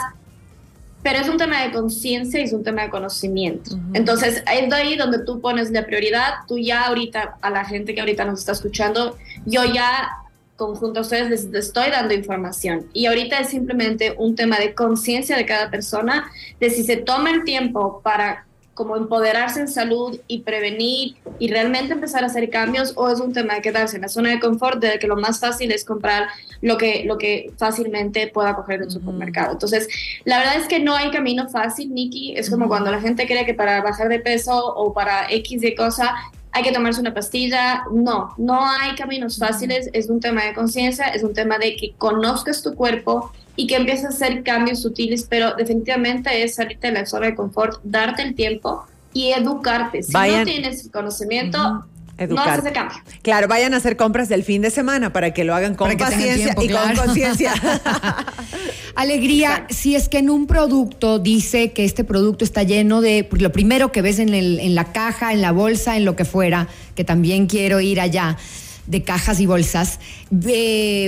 pero 1.03 1.21
es 1.21 1.29
un 1.29 1.39
tema 1.39 1.63
de 1.63 1.73
conciencia 1.73 2.41
y 2.41 2.45
es 2.45 2.53
un 2.53 2.63
tema 2.63 2.83
de 2.83 2.91
conocimiento. 2.91 3.79
Entonces, 3.95 4.43
es 4.53 4.69
de 4.69 4.77
ahí 4.77 4.97
donde 4.97 5.21
tú 5.25 5.41
pones 5.41 5.71
la 5.71 5.87
prioridad. 5.87 6.35
Tú 6.47 6.59
ya 6.59 6.87
ahorita, 6.87 7.39
a 7.41 7.51
la 7.51 7.65
gente 7.65 7.95
que 7.95 8.01
ahorita 8.01 8.27
nos 8.27 8.41
está 8.41 8.53
escuchando, 8.53 9.17
yo 9.47 9.65
ya 9.65 10.11
conjunto 10.61 11.01
a 11.01 11.03
ustedes 11.03 11.31
les, 11.31 11.55
estoy 11.55 11.91
dando 11.91 12.13
información. 12.13 12.87
Y 12.93 13.07
ahorita 13.07 13.39
es 13.41 13.49
simplemente 13.49 14.15
un 14.19 14.37
tema 14.37 14.59
de 14.59 14.75
conciencia 14.75 15.35
de 15.35 15.47
cada 15.47 15.71
persona, 15.71 16.31
de 16.61 16.69
si 16.69 16.85
se 16.85 16.99
toma 16.99 17.31
el 17.31 17.45
tiempo 17.45 18.03
para 18.05 18.45
como 18.75 18.97
empoderarse 18.97 19.61
en 19.61 19.69
salud 19.69 20.21
y 20.27 20.41
prevenir 20.41 21.17
y 21.39 21.49
realmente 21.49 21.93
empezar 21.95 22.25
a 22.25 22.27
hacer 22.27 22.49
cambios 22.51 22.93
o 22.97 23.11
es 23.11 23.21
un 23.21 23.33
tema 23.33 23.55
de 23.55 23.63
quedarse 23.63 23.97
en 23.97 24.03
la 24.03 24.09
zona 24.09 24.31
de 24.31 24.41
confort 24.41 24.81
de 24.81 24.99
que 24.99 25.07
lo 25.07 25.17
más 25.17 25.41
fácil 25.41 25.73
es 25.73 25.85
comprar 25.85 26.29
lo 26.63 26.77
que, 26.79 27.05
lo 27.05 27.19
que 27.19 27.53
fácilmente 27.59 28.29
pueda 28.29 28.55
coger 28.55 28.81
del 28.81 28.91
supermercado. 28.91 29.53
Entonces, 29.53 29.89
la 30.25 30.39
verdad 30.39 30.57
es 30.57 30.69
que 30.69 30.79
no 30.79 30.95
hay 30.95 31.11
camino 31.11 31.49
fácil, 31.49 31.93
Nikki. 31.93 32.35
Es 32.37 32.49
como 32.51 32.69
cuando 32.69 32.91
la 32.91 33.01
gente 33.01 33.27
cree 33.27 33.47
que 33.47 33.55
para 33.55 33.83
bajar 33.83 34.09
de 34.09 34.21
peso 34.21 34.75
o 34.75 34.93
para 34.93 35.31
X 35.31 35.61
de 35.63 35.75
cosa 35.75 36.15
hay 36.53 36.63
que 36.63 36.73
tomarse 36.73 37.01
una 37.01 37.15
pastilla. 37.15 37.85
No, 37.93 38.35
no 38.39 38.67
hay 38.67 38.95
caminos 38.95 39.39
fáciles, 39.39 39.89
es 39.93 40.09
un 40.09 40.21
tema 40.21 40.45
de 40.45 40.55
conciencia, 40.55 41.07
es 41.09 41.23
un 41.23 41.33
tema 41.33 41.59
de 41.59 41.77
que 41.77 41.93
conozcas 41.97 42.63
tu 42.63 42.75
cuerpo 42.75 43.33
y 43.57 43.67
que 43.67 43.77
empieces 43.77 44.07
a 44.07 44.09
hacer 44.09 44.43
cambios 44.43 44.81
sutiles, 44.83 45.27
pero 45.29 45.55
definitivamente 45.55 46.43
es 46.43 46.55
salirte 46.55 46.89
de 46.89 46.95
la 46.95 47.07
zona 47.07 47.27
de 47.27 47.35
confort, 47.35 47.81
darte 47.83 48.23
el 48.23 48.35
tiempo 48.35 48.85
y 49.13 49.33
educarte. 49.33 50.03
Si 50.03 50.13
no 50.13 50.45
tienes 50.45 50.89
conocimiento, 50.93 51.85
educar. 52.21 52.63
No 52.63 52.73
cambio. 52.73 52.99
Claro, 53.23 53.49
vayan 53.49 53.75
a 53.75 53.79
hacer 53.79 53.97
compras 53.97 54.29
del 54.29 54.45
fin 54.45 54.63
de 54.63 54.71
semana 54.71 55.13
para 55.13 55.33
que 55.33 55.45
lo 55.45 55.55
hagan 55.55 55.75
con 55.75 55.97
paciencia 55.97 56.55
y 56.61 56.69
con 56.69 56.95
conciencia. 56.95 57.55
Alegría, 58.95 59.67
si 59.71 59.97
es 59.97 60.09
que 60.09 60.19
en 60.19 60.31
un 60.31 60.47
producto 60.47 61.19
dice 61.19 61.73
que 61.73 61.85
este 61.85 62.05
producto 62.05 62.45
está 62.45 62.63
lleno 62.63 63.01
de 63.01 63.25
pues, 63.25 63.41
lo 63.41 63.51
primero 63.51 63.91
que 63.91 64.03
ves 64.03 64.19
en, 64.19 64.35
el, 64.35 64.61
en 64.61 64.75
la 64.75 64.93
caja, 64.93 65.33
en 65.33 65.41
la 65.41 65.53
bolsa, 65.53 65.97
en 65.97 66.05
lo 66.05 66.15
que 66.17 66.25
fuera, 66.25 66.69
que 66.95 67.05
también 67.05 67.47
quiero 67.47 67.81
ir 67.81 68.01
allá 68.01 68.37
de 68.87 69.05
cajas 69.05 69.39
y 69.39 69.47
bolsas, 69.47 70.01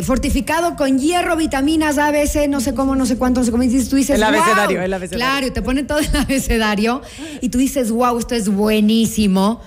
fortificado 0.04 0.76
con 0.76 1.00
hierro, 1.00 1.36
vitaminas, 1.36 1.98
ABC, 1.98 2.48
no 2.48 2.60
sé 2.60 2.74
cómo, 2.74 2.94
no 2.94 3.06
sé 3.06 3.16
cuánto, 3.18 3.40
no 3.40 3.44
sé 3.44 3.50
cómo 3.50 3.64
dices, 3.64 3.88
tú 3.88 3.96
dices, 3.96 4.16
el 4.16 4.22
abecedario, 4.22 4.80
el 4.80 4.92
abecedario. 4.92 5.26
Claro, 5.26 5.52
te 5.52 5.62
pone 5.62 5.82
todo 5.82 5.98
el 5.98 6.08
abecedario 6.16 7.02
y 7.40 7.48
tú 7.48 7.58
dices, 7.58 7.90
wow, 7.90 8.16
esto 8.18 8.36
es 8.36 8.48
buenísimo 8.48 9.60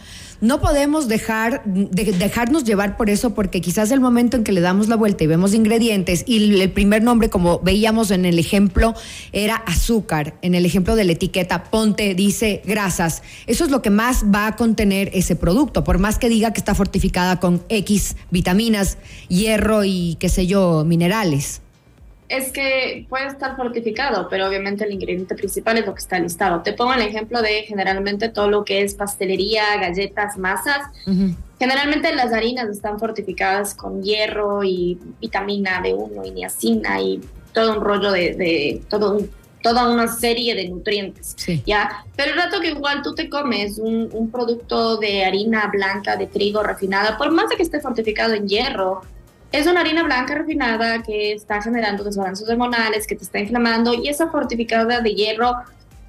no 0.46 0.62
podemos 0.62 1.08
dejar 1.08 1.64
de, 1.66 2.12
dejarnos 2.14 2.64
llevar 2.64 2.98
por 2.98 3.10
eso 3.10 3.34
porque 3.34 3.62
quizás 3.62 3.92
el 3.92 4.00
momento 4.00 4.38
en 4.38 4.44
que 4.44 4.52
le 4.52 4.62
damos 4.62 4.88
la 4.88 4.96
vuelta 4.96 5.24
y 5.24 5.28
vemos 5.28 5.54
ingredientes 5.54 6.24
y 6.28 6.62
el 6.62 6.72
primer 6.72 7.02
nombre 7.04 7.30
como 7.30 7.60
veíamos 7.60 8.12
en 8.12 8.26
el 8.26 8.38
ejemplo 8.38 8.94
era 9.32 9.56
azúcar, 9.56 10.36
en 10.42 10.54
el 10.54 10.66
ejemplo 10.66 10.96
de 10.96 11.04
la 11.04 11.14
etiqueta 11.14 11.64
ponte 11.64 12.14
dice 12.14 12.62
grasas, 12.66 13.24
eso 13.48 13.66
es 13.66 13.72
lo 13.72 13.82
que 13.82 13.90
más 13.90 14.26
va 14.34 14.48
a 14.48 14.56
contener 14.56 15.10
ese 15.14 15.36
producto, 15.36 15.84
por 15.84 15.98
más 15.98 16.20
que 16.20 16.30
diga 16.30 16.54
que 16.54 16.60
está 16.60 16.76
fortificada 16.76 17.40
con 17.40 17.64
X 17.70 18.16
vitaminas, 18.30 18.98
hierro 19.28 19.84
y 19.84 20.16
qué 20.20 20.30
sé 20.30 20.46
yo, 20.46 20.86
minerales 20.86 21.62
es 22.28 22.52
que 22.52 23.06
puede 23.08 23.28
estar 23.28 23.56
fortificado, 23.56 24.28
pero 24.30 24.48
obviamente 24.48 24.84
el 24.84 24.94
ingrediente 24.94 25.36
principal 25.36 25.78
es 25.78 25.86
lo 25.86 25.94
que 25.94 26.00
está 26.00 26.20
listado. 26.20 26.62
Te 26.62 26.74
pongo 26.74 26.94
el 26.94 27.02
ejemplo 27.02 27.42
de 27.42 27.64
generalmente 27.64 28.30
todo 28.30 28.50
lo 28.50 28.66
que 28.66 28.82
es 28.82 28.96
pastelería, 28.96 29.78
galletas, 29.80 30.38
masas. 30.38 30.82
Generalmente 31.60 32.14
las 32.16 32.34
harinas 32.34 32.70
están 32.70 33.00
fortificadas 33.00 33.76
con 33.76 34.04
hierro 34.04 34.64
y 34.64 34.98
vitamina 35.22 35.82
B1 35.84 36.28
y 36.28 36.32
niacina 36.32 37.00
y 37.00 37.22
todo 37.54 37.78
un 37.78 37.82
rollo 37.82 38.12
de, 38.12 38.82
todo 38.90 39.20
toda 39.62 39.92
una 39.92 40.08
serie 40.08 40.54
de 40.54 40.70
nutrientes, 40.70 41.36
¿ya? 41.66 42.06
Pero 42.16 42.34
el 42.34 42.38
rato 42.38 42.60
que 42.60 42.68
igual 42.68 43.02
tú 43.02 43.16
te 43.16 43.30
comes 43.30 43.80
un, 43.80 44.10
un 44.12 44.30
producto 44.30 44.98
de 44.98 45.26
harina 45.26 45.66
blanca, 45.74 46.16
de 46.18 46.28
trigo 46.28 46.62
refinada, 46.62 47.18
por 47.18 47.32
más 47.32 47.50
de 47.50 47.56
que 47.56 47.64
esté 47.64 47.80
fortificado 47.80 48.36
en 48.36 48.48
hierro, 48.48 49.02
es 49.52 49.68
una 49.68 49.82
harina 49.82 50.04
blanca 50.04 50.36
refinada 50.36 51.02
que 51.04 51.34
está 51.34 51.62
generando 51.62 52.04
desbalances 52.04 52.48
hormonales, 52.50 53.08
que 53.08 53.16
te 53.16 53.24
está 53.24 53.40
inflamando 53.40 53.94
y 53.94 54.10
esa 54.10 54.30
fortificada 54.30 55.02
de 55.02 55.14
hierro 55.14 55.56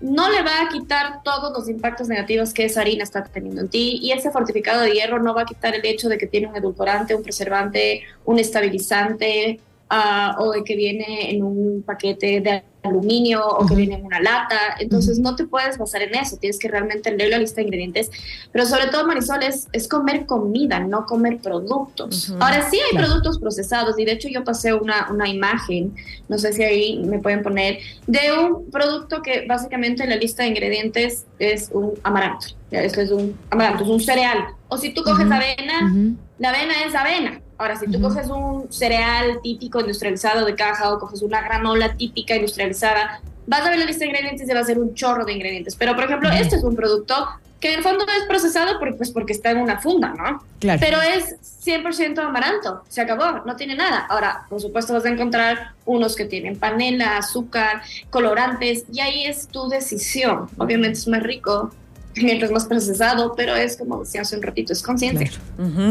no 0.01 0.31
le 0.31 0.43
va 0.43 0.63
a 0.63 0.69
quitar 0.69 1.23
todos 1.23 1.53
los 1.53 1.69
impactos 1.69 2.09
negativos 2.09 2.53
que 2.53 2.67
esa 2.67 2.83
harina 2.83 3.03
está 3.03 3.25
teniendo 3.25 3.63
en 3.63 3.69
ti 3.69 3.99
y 4.03 4.13
ese 4.13 4.31
fortificado 4.31 4.83
de 4.83 4.93
hierro 4.93 5.23
no 5.23 5.35
va 5.35 5.43
a 5.43 5.47
quitar 5.47 5.75
el 5.75 5.85
hecho 5.87 6.09
de 6.09 6.19
que 6.19 6.27
tiene 6.27 6.49
un 6.49 6.57
edulcorante, 6.57 7.15
un 7.15 7.23
preservante, 7.23 8.03
un 8.25 8.39
estabilizante, 8.39 9.61
ah, 9.89 10.37
o 10.39 10.53
de 10.53 10.65
que 10.65 10.77
viene 10.77 11.31
en 11.31 11.43
un 11.43 11.83
paquete 11.83 12.41
de 12.41 12.63
aluminio 12.87 13.47
o 13.47 13.67
que 13.67 13.75
viene 13.75 13.97
en 13.97 14.05
una 14.05 14.21
lata. 14.21 14.57
Entonces 14.79 15.19
no 15.19 15.37
te 15.37 15.47
puedes 15.47 15.79
basar 15.79 16.03
en 16.03 16.15
eso, 16.15 16.37
tienes 16.37 16.59
que 16.59 16.69
realmente 16.69 17.15
leer 17.15 17.31
la 17.31 17.39
lista 17.39 17.57
de 17.57 17.65
ingredientes. 17.65 18.11
Pero 18.53 18.67
sobre 18.67 18.87
todo, 18.89 19.07
Marisol, 19.07 19.43
es, 19.43 19.69
es 19.73 19.89
comer 19.89 20.27
comida, 20.27 20.81
no 20.81 21.07
comer 21.07 21.39
productos. 21.39 22.33
Ahora 22.41 22.69
sí 22.71 22.79
hay 22.79 22.97
productos 22.97 23.39
procesados 23.39 23.99
y 23.99 24.05
de 24.05 24.13
hecho 24.13 24.29
yo 24.29 24.45
pasé 24.45 24.75
una, 24.75 25.09
una 25.11 25.29
imagen, 25.29 25.95
no 26.29 26.39
sé 26.39 26.53
si 26.53 26.63
ahí 26.63 26.99
me 27.05 27.19
pueden 27.19 27.43
poner, 27.43 27.79
de 28.07 28.33
un 28.33 28.71
producto 28.71 29.23
que 29.23 29.47
básicamente 29.47 30.05
en 30.05 30.11
la 30.11 30.17
lista 30.17 30.43
de 30.43 30.51
ingredientes 30.51 31.27
es 31.39 31.71
un 31.73 31.95
amaranto. 32.03 32.49
Esto 32.71 33.01
es 33.01 33.11
un 33.11 33.39
amaranto, 33.51 33.85
es 33.85 33.91
un 33.91 34.01
cereal. 34.01 34.39
O 34.69 34.77
si 34.77 34.93
tú 34.93 35.03
coges 35.03 35.31
avena, 35.31 35.93
la 36.39 36.51
avena 36.51 36.75
es 36.85 36.95
avena. 36.95 37.41
Ahora, 37.59 37.77
si 37.77 37.87
tú 37.87 38.01
coges 38.01 38.29
un 38.29 38.71
cereal 38.71 39.41
típico 39.43 39.81
industrializado 39.81 40.45
de 40.45 40.55
caja 40.55 40.93
o 40.93 40.99
coges 40.99 41.23
una 41.23 41.41
granola 41.41 41.95
típica 41.95 42.35
industrializada, 42.35 43.21
vas 43.47 43.63
a 43.63 43.71
ver 43.71 43.79
la 43.79 43.87
lista 43.87 44.01
de 44.01 44.07
ingredientes 44.07 44.49
y 44.49 44.53
va 44.53 44.61
a 44.61 44.65
ser 44.65 44.79
un 44.79 44.95
chorro 44.95 45.25
de 45.25 45.33
ingredientes. 45.33 45.75
Pero, 45.77 45.95
por 45.95 46.05
ejemplo, 46.05 46.31
este 46.31 46.57
es 46.57 46.65
un 46.65 46.77
producto 46.77 47.15
que 47.61 47.73
en 47.73 47.79
el 47.79 47.83
fondo 47.83 48.05
es 48.05 48.27
procesado 48.27 48.79
porque, 48.79 48.95
pues, 48.97 49.11
porque 49.11 49.33
está 49.33 49.51
en 49.51 49.59
una 49.59 49.79
funda, 49.79 50.09
¿no? 50.11 50.43
Claro. 50.61 50.81
Pero 50.81 51.01
es 51.01 51.37
100% 51.65 52.19
amaranto, 52.19 52.83
se 52.89 53.01
acabó, 53.01 53.43
no 53.47 53.57
tiene 53.57 53.75
nada. 53.75 54.07
Ahora, 54.09 54.45
por 54.49 54.61
supuesto, 54.61 54.93
vas 54.93 55.07
a 55.07 55.09
encontrar 55.09 55.73
unos 55.87 56.15
que 56.15 56.27
tienen 56.27 56.59
panela, 56.59 57.17
azúcar, 57.17 57.83
colorantes, 58.11 58.85
y 58.93 59.01
ahí 59.01 59.25
es 59.25 59.49
tu 59.49 59.69
decisión. 59.69 60.49
Obviamente 60.59 60.99
es 60.99 61.09
más 61.09 61.23
rico 61.23 61.73
mientras 62.23 62.51
más 62.51 62.65
procesado, 62.67 63.35
pero 63.37 63.55
es 63.55 63.77
como 63.77 64.01
decía 64.01 64.23
hace 64.23 64.37
un 64.37 64.43
ratito, 64.43 64.73
es 64.73 64.83
conciencia. 64.83 65.31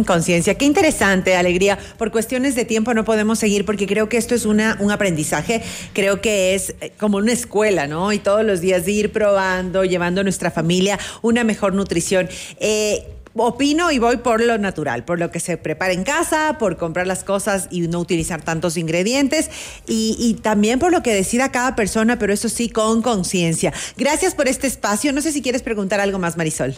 conciencia, 0.06 0.56
qué 0.56 0.66
interesante, 0.66 1.36
alegría. 1.36 1.78
Por 1.98 2.12
cuestiones 2.12 2.56
de 2.56 2.66
tiempo 2.66 2.94
no 2.94 3.06
podemos 3.06 3.40
seguir 3.40 3.66
porque 3.66 3.88
creo 3.88 4.10
que 4.10 4.18
esto 4.18 4.36
es 4.36 4.46
una, 4.46 4.78
un 4.80 4.92
aprendizaje, 4.92 5.62
creo 5.94 6.22
que 6.22 6.56
es 6.56 6.76
eh, 6.82 6.92
como 7.00 7.18
una 7.18 7.32
escuela, 7.32 7.88
¿no? 7.88 8.12
Y 8.14 8.20
todos 8.20 8.44
los 8.44 8.62
días 8.62 8.86
de 8.86 8.92
ir 8.92 9.12
probando, 9.12 9.84
llevando 9.84 10.22
a 10.22 10.24
nuestra 10.24 10.52
familia 10.52 11.00
una 11.22 11.44
mejor 11.44 11.74
nutrición. 11.74 12.28
Eh, 12.60 13.15
opino 13.44 13.92
y 13.92 14.00
voy 14.00 14.18
por 14.18 14.42
lo 14.42 14.58
natural, 14.58 15.04
por 15.04 15.20
lo 15.20 15.32
que 15.32 15.40
se 15.40 15.58
prepara 15.58 15.94
en 15.94 16.04
casa, 16.04 16.58
por 16.58 16.78
comprar 16.78 17.06
las 17.08 17.24
cosas 17.24 17.68
y 17.70 17.82
no 17.82 18.00
utilizar 18.00 18.42
tantos 18.42 18.78
ingredientes 18.78 19.50
y, 19.88 20.40
también 20.42 20.80
por 20.80 20.92
lo 20.92 21.04
que 21.04 21.14
decida 21.14 21.52
cada 21.52 21.76
persona, 21.76 22.18
pero 22.18 22.34
eso 22.34 22.50
sí 22.50 22.70
con 22.70 23.02
conciencia. 23.02 23.74
Gracias 23.98 24.36
por 24.36 24.48
este 24.48 24.68
espacio. 24.68 25.12
No 25.12 25.22
sé 25.22 25.32
si 25.32 25.42
quieres 25.42 25.62
preguntar 25.62 26.00
algo 26.00 26.20
más, 26.20 26.38
Marisol. 26.38 26.76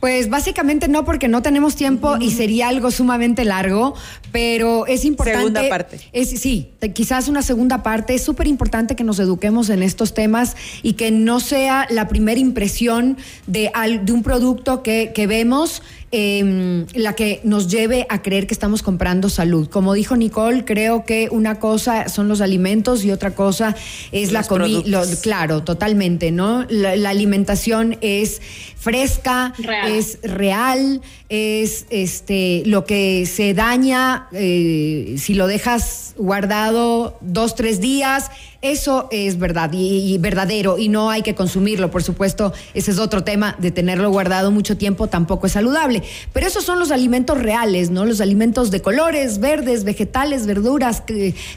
Pues 0.00 0.30
básicamente 0.30 0.86
no, 0.86 1.04
porque 1.04 1.26
no 1.26 1.42
tenemos 1.42 1.74
tiempo 1.74 2.16
y 2.20 2.30
sería 2.30 2.68
algo 2.68 2.90
sumamente 2.92 3.44
largo, 3.44 3.94
pero 4.30 4.86
es 4.86 5.04
importante. 5.04 5.40
Segunda 5.40 5.68
parte. 5.68 5.98
Es, 6.12 6.30
sí, 6.30 6.70
quizás 6.94 7.26
una 7.26 7.42
segunda 7.42 7.82
parte. 7.82 8.14
Es 8.14 8.22
súper 8.22 8.46
importante 8.46 8.94
que 8.94 9.02
nos 9.02 9.18
eduquemos 9.18 9.70
en 9.70 9.82
estos 9.82 10.14
temas 10.14 10.56
y 10.82 10.92
que 10.92 11.10
no 11.10 11.40
sea 11.40 11.86
la 11.90 12.06
primera 12.06 12.38
impresión 12.38 13.16
de, 13.48 13.72
de 14.02 14.12
un 14.12 14.22
producto 14.22 14.84
que, 14.84 15.12
que 15.14 15.26
vemos 15.26 15.82
Em, 16.10 16.86
la 16.94 17.12
que 17.12 17.42
nos 17.44 17.68
lleve 17.68 18.06
a 18.08 18.22
creer 18.22 18.46
que 18.46 18.54
estamos 18.54 18.82
comprando 18.82 19.28
salud. 19.28 19.68
Como 19.68 19.92
dijo 19.92 20.16
Nicole, 20.16 20.64
creo 20.64 21.04
que 21.04 21.28
una 21.30 21.60
cosa 21.60 22.08
son 22.08 22.28
los 22.28 22.40
alimentos 22.40 23.04
y 23.04 23.10
otra 23.10 23.34
cosa 23.34 23.76
es 24.10 24.32
la 24.32 24.42
comida. 24.42 25.02
Claro, 25.20 25.64
totalmente, 25.64 26.30
¿no? 26.30 26.64
La, 26.70 27.10
alimentación 27.10 27.98
es 28.00 28.40
fresca, 28.74 29.52
es 29.86 30.18
real, 30.22 31.02
es 31.28 31.84
este 31.90 32.62
lo 32.64 32.86
que 32.86 33.26
se 33.26 33.52
daña 33.52 34.28
eh, 34.32 35.16
si 35.18 35.34
lo 35.34 35.46
dejas 35.46 36.14
guardado 36.16 37.18
dos, 37.20 37.54
tres 37.54 37.80
días 37.82 38.30
eso 38.60 39.08
es 39.12 39.38
verdad 39.38 39.70
y, 39.72 40.18
verdadero 40.18 40.78
y 40.78 40.88
no 40.88 41.10
hay 41.10 41.22
que 41.22 41.34
consumirlo, 41.34 41.90
por 41.90 42.02
supuesto, 42.02 42.52
ese 42.74 42.90
es 42.90 42.98
otro 42.98 43.22
tema 43.22 43.54
de 43.58 43.70
tenerlo 43.70 44.10
guardado 44.10 44.50
mucho 44.50 44.76
tiempo 44.76 45.06
tampoco 45.06 45.46
es 45.46 45.52
saludable, 45.52 46.02
pero 46.32 46.46
esos 46.46 46.64
son 46.64 46.78
los 46.80 46.90
alimentos 46.90 47.38
reales, 47.38 47.90
¿no? 47.90 48.04
Los 48.04 48.20
alimentos 48.20 48.70
de 48.70 48.82
colores, 48.82 49.38
verdes, 49.38 49.84
vegetales, 49.84 50.46
verduras, 50.46 51.04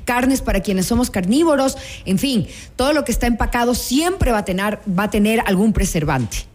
carnes 0.06 0.42
para 0.42 0.62
quienes 0.62 0.86
somos 0.86 1.10
carnívoros, 1.10 1.78
en 2.06 2.20
fin, 2.20 2.48
todo 2.76 2.94
lo 2.94 3.04
que 3.04 3.12
está 3.12 3.26
empacado 3.26 3.74
siempre 3.74 4.32
va 4.32 4.40
a 4.40 4.46
tener 4.46 4.80
va 4.88 5.04
a 5.04 5.10
tener 5.10 5.42
algún 5.48 5.74
preservante. 5.74 6.51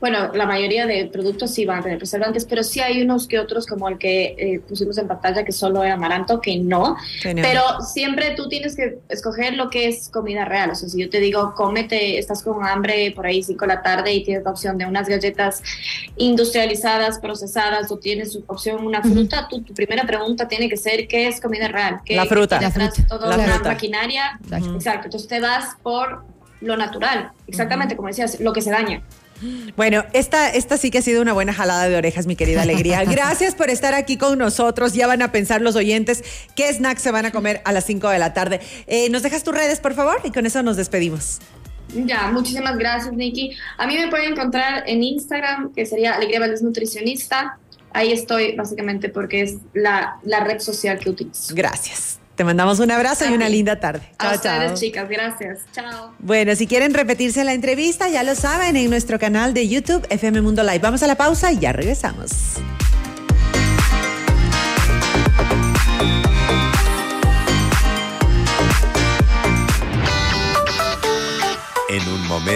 Bueno, 0.00 0.32
la 0.32 0.46
mayoría 0.46 0.86
de 0.86 1.06
productos 1.06 1.52
sí 1.52 1.66
van 1.66 1.80
a 1.80 1.82
tener 1.82 1.98
preservantes, 1.98 2.46
pero 2.46 2.62
sí 2.62 2.80
hay 2.80 3.02
unos 3.02 3.28
que 3.28 3.38
otros, 3.38 3.66
como 3.66 3.88
el 3.88 3.98
que 3.98 4.34
eh, 4.38 4.60
pusimos 4.66 4.96
en 4.96 5.06
pantalla, 5.06 5.44
que 5.44 5.52
solo 5.52 5.84
es 5.84 5.92
amaranto, 5.92 6.40
que 6.40 6.56
no. 6.56 6.96
Pero 7.22 7.82
siempre 7.82 8.30
tú 8.34 8.48
tienes 8.48 8.74
que 8.74 8.98
escoger 9.10 9.54
lo 9.54 9.68
que 9.68 9.88
es 9.88 10.08
comida 10.08 10.46
real. 10.46 10.70
O 10.70 10.74
sea, 10.74 10.88
si 10.88 11.00
yo 11.00 11.10
te 11.10 11.20
digo, 11.20 11.54
cómete, 11.54 12.18
estás 12.18 12.42
con 12.42 12.64
hambre 12.66 13.12
por 13.14 13.26
ahí 13.26 13.42
5 13.42 13.60
de 13.60 13.68
la 13.68 13.82
tarde 13.82 14.14
y 14.14 14.24
tienes 14.24 14.42
la 14.42 14.50
opción 14.50 14.78
de 14.78 14.86
unas 14.86 15.06
galletas 15.06 15.62
industrializadas, 16.16 17.18
procesadas, 17.18 17.92
o 17.92 17.98
tienes 17.98 18.38
opción 18.46 18.86
una 18.86 19.02
fruta, 19.02 19.48
tu 19.48 19.62
primera 19.62 20.06
pregunta 20.06 20.48
tiene 20.48 20.68
que 20.68 20.78
ser, 20.78 21.06
¿qué 21.08 21.28
es 21.28 21.40
comida 21.40 21.68
real? 21.68 22.00
¿Qué, 22.04 22.16
la 22.16 22.24
fruta. 22.24 22.60
La 22.60 22.70
fruta. 22.70 23.06
Toda 23.06 23.36
la, 23.36 23.58
maquinaria. 23.58 24.38
Exacto. 24.50 25.06
Entonces 25.06 25.28
te 25.28 25.40
vas 25.40 25.76
por 25.82 26.24
lo 26.60 26.76
natural. 26.76 27.32
Exactamente, 27.46 27.96
como 27.96 28.08
decías, 28.08 28.40
lo 28.40 28.52
que 28.52 28.62
se 28.62 28.70
daña. 28.70 29.02
Bueno, 29.76 30.04
esta, 30.12 30.48
esta 30.50 30.76
sí 30.76 30.90
que 30.90 30.98
ha 30.98 31.02
sido 31.02 31.22
una 31.22 31.32
buena 31.32 31.52
jalada 31.52 31.88
de 31.88 31.96
orejas, 31.96 32.26
mi 32.26 32.36
querida 32.36 32.62
Alegría. 32.62 33.04
Gracias 33.06 33.54
por 33.54 33.70
estar 33.70 33.94
aquí 33.94 34.16
con 34.16 34.38
nosotros. 34.38 34.94
Ya 34.94 35.06
van 35.06 35.22
a 35.22 35.32
pensar 35.32 35.60
los 35.62 35.76
oyentes 35.76 36.22
qué 36.54 36.72
snacks 36.72 37.02
se 37.02 37.10
van 37.10 37.26
a 37.26 37.32
comer 37.32 37.60
a 37.64 37.72
las 37.72 37.84
5 37.86 38.08
de 38.08 38.18
la 38.18 38.34
tarde. 38.34 38.60
Eh, 38.86 39.08
¿Nos 39.10 39.22
dejas 39.22 39.42
tus 39.42 39.54
redes, 39.54 39.80
por 39.80 39.94
favor? 39.94 40.20
Y 40.24 40.30
con 40.30 40.46
eso 40.46 40.62
nos 40.62 40.76
despedimos. 40.76 41.40
Ya, 41.94 42.30
muchísimas 42.30 42.76
gracias, 42.76 43.12
Nikki. 43.12 43.56
A 43.76 43.86
mí 43.86 43.96
me 43.96 44.08
pueden 44.08 44.32
encontrar 44.32 44.84
en 44.86 45.02
Instagram, 45.02 45.72
que 45.72 45.86
sería 45.86 46.14
Alegría 46.14 46.38
Valdés 46.38 46.62
Nutricionista. 46.62 47.58
Ahí 47.92 48.12
estoy, 48.12 48.54
básicamente, 48.54 49.08
porque 49.08 49.42
es 49.42 49.56
la, 49.74 50.18
la 50.22 50.44
red 50.44 50.60
social 50.60 50.98
que 50.98 51.10
utilizo. 51.10 51.54
Gracias. 51.54 52.19
Te 52.40 52.44
mandamos 52.44 52.78
un 52.80 52.90
abrazo 52.90 53.26
y 53.28 53.34
una 53.34 53.50
linda 53.50 53.78
tarde. 53.80 54.00
Chao, 54.18 54.30
A 54.30 54.34
ustedes, 54.34 54.80
chicas. 54.80 55.06
Gracias. 55.10 55.58
Chao. 55.72 56.14
Bueno, 56.20 56.56
si 56.56 56.66
quieren 56.66 56.94
repetirse 56.94 57.44
la 57.44 57.52
entrevista, 57.52 58.08
ya 58.08 58.22
lo 58.22 58.34
saben, 58.34 58.76
en 58.76 58.88
nuestro 58.88 59.18
canal 59.18 59.52
de 59.52 59.68
YouTube 59.68 60.06
FM 60.08 60.40
Mundo 60.40 60.62
Live. 60.62 60.78
Vamos 60.78 61.02
a 61.02 61.06
la 61.06 61.16
pausa 61.16 61.52
y 61.52 61.58
ya 61.58 61.74
regresamos. 61.74 62.30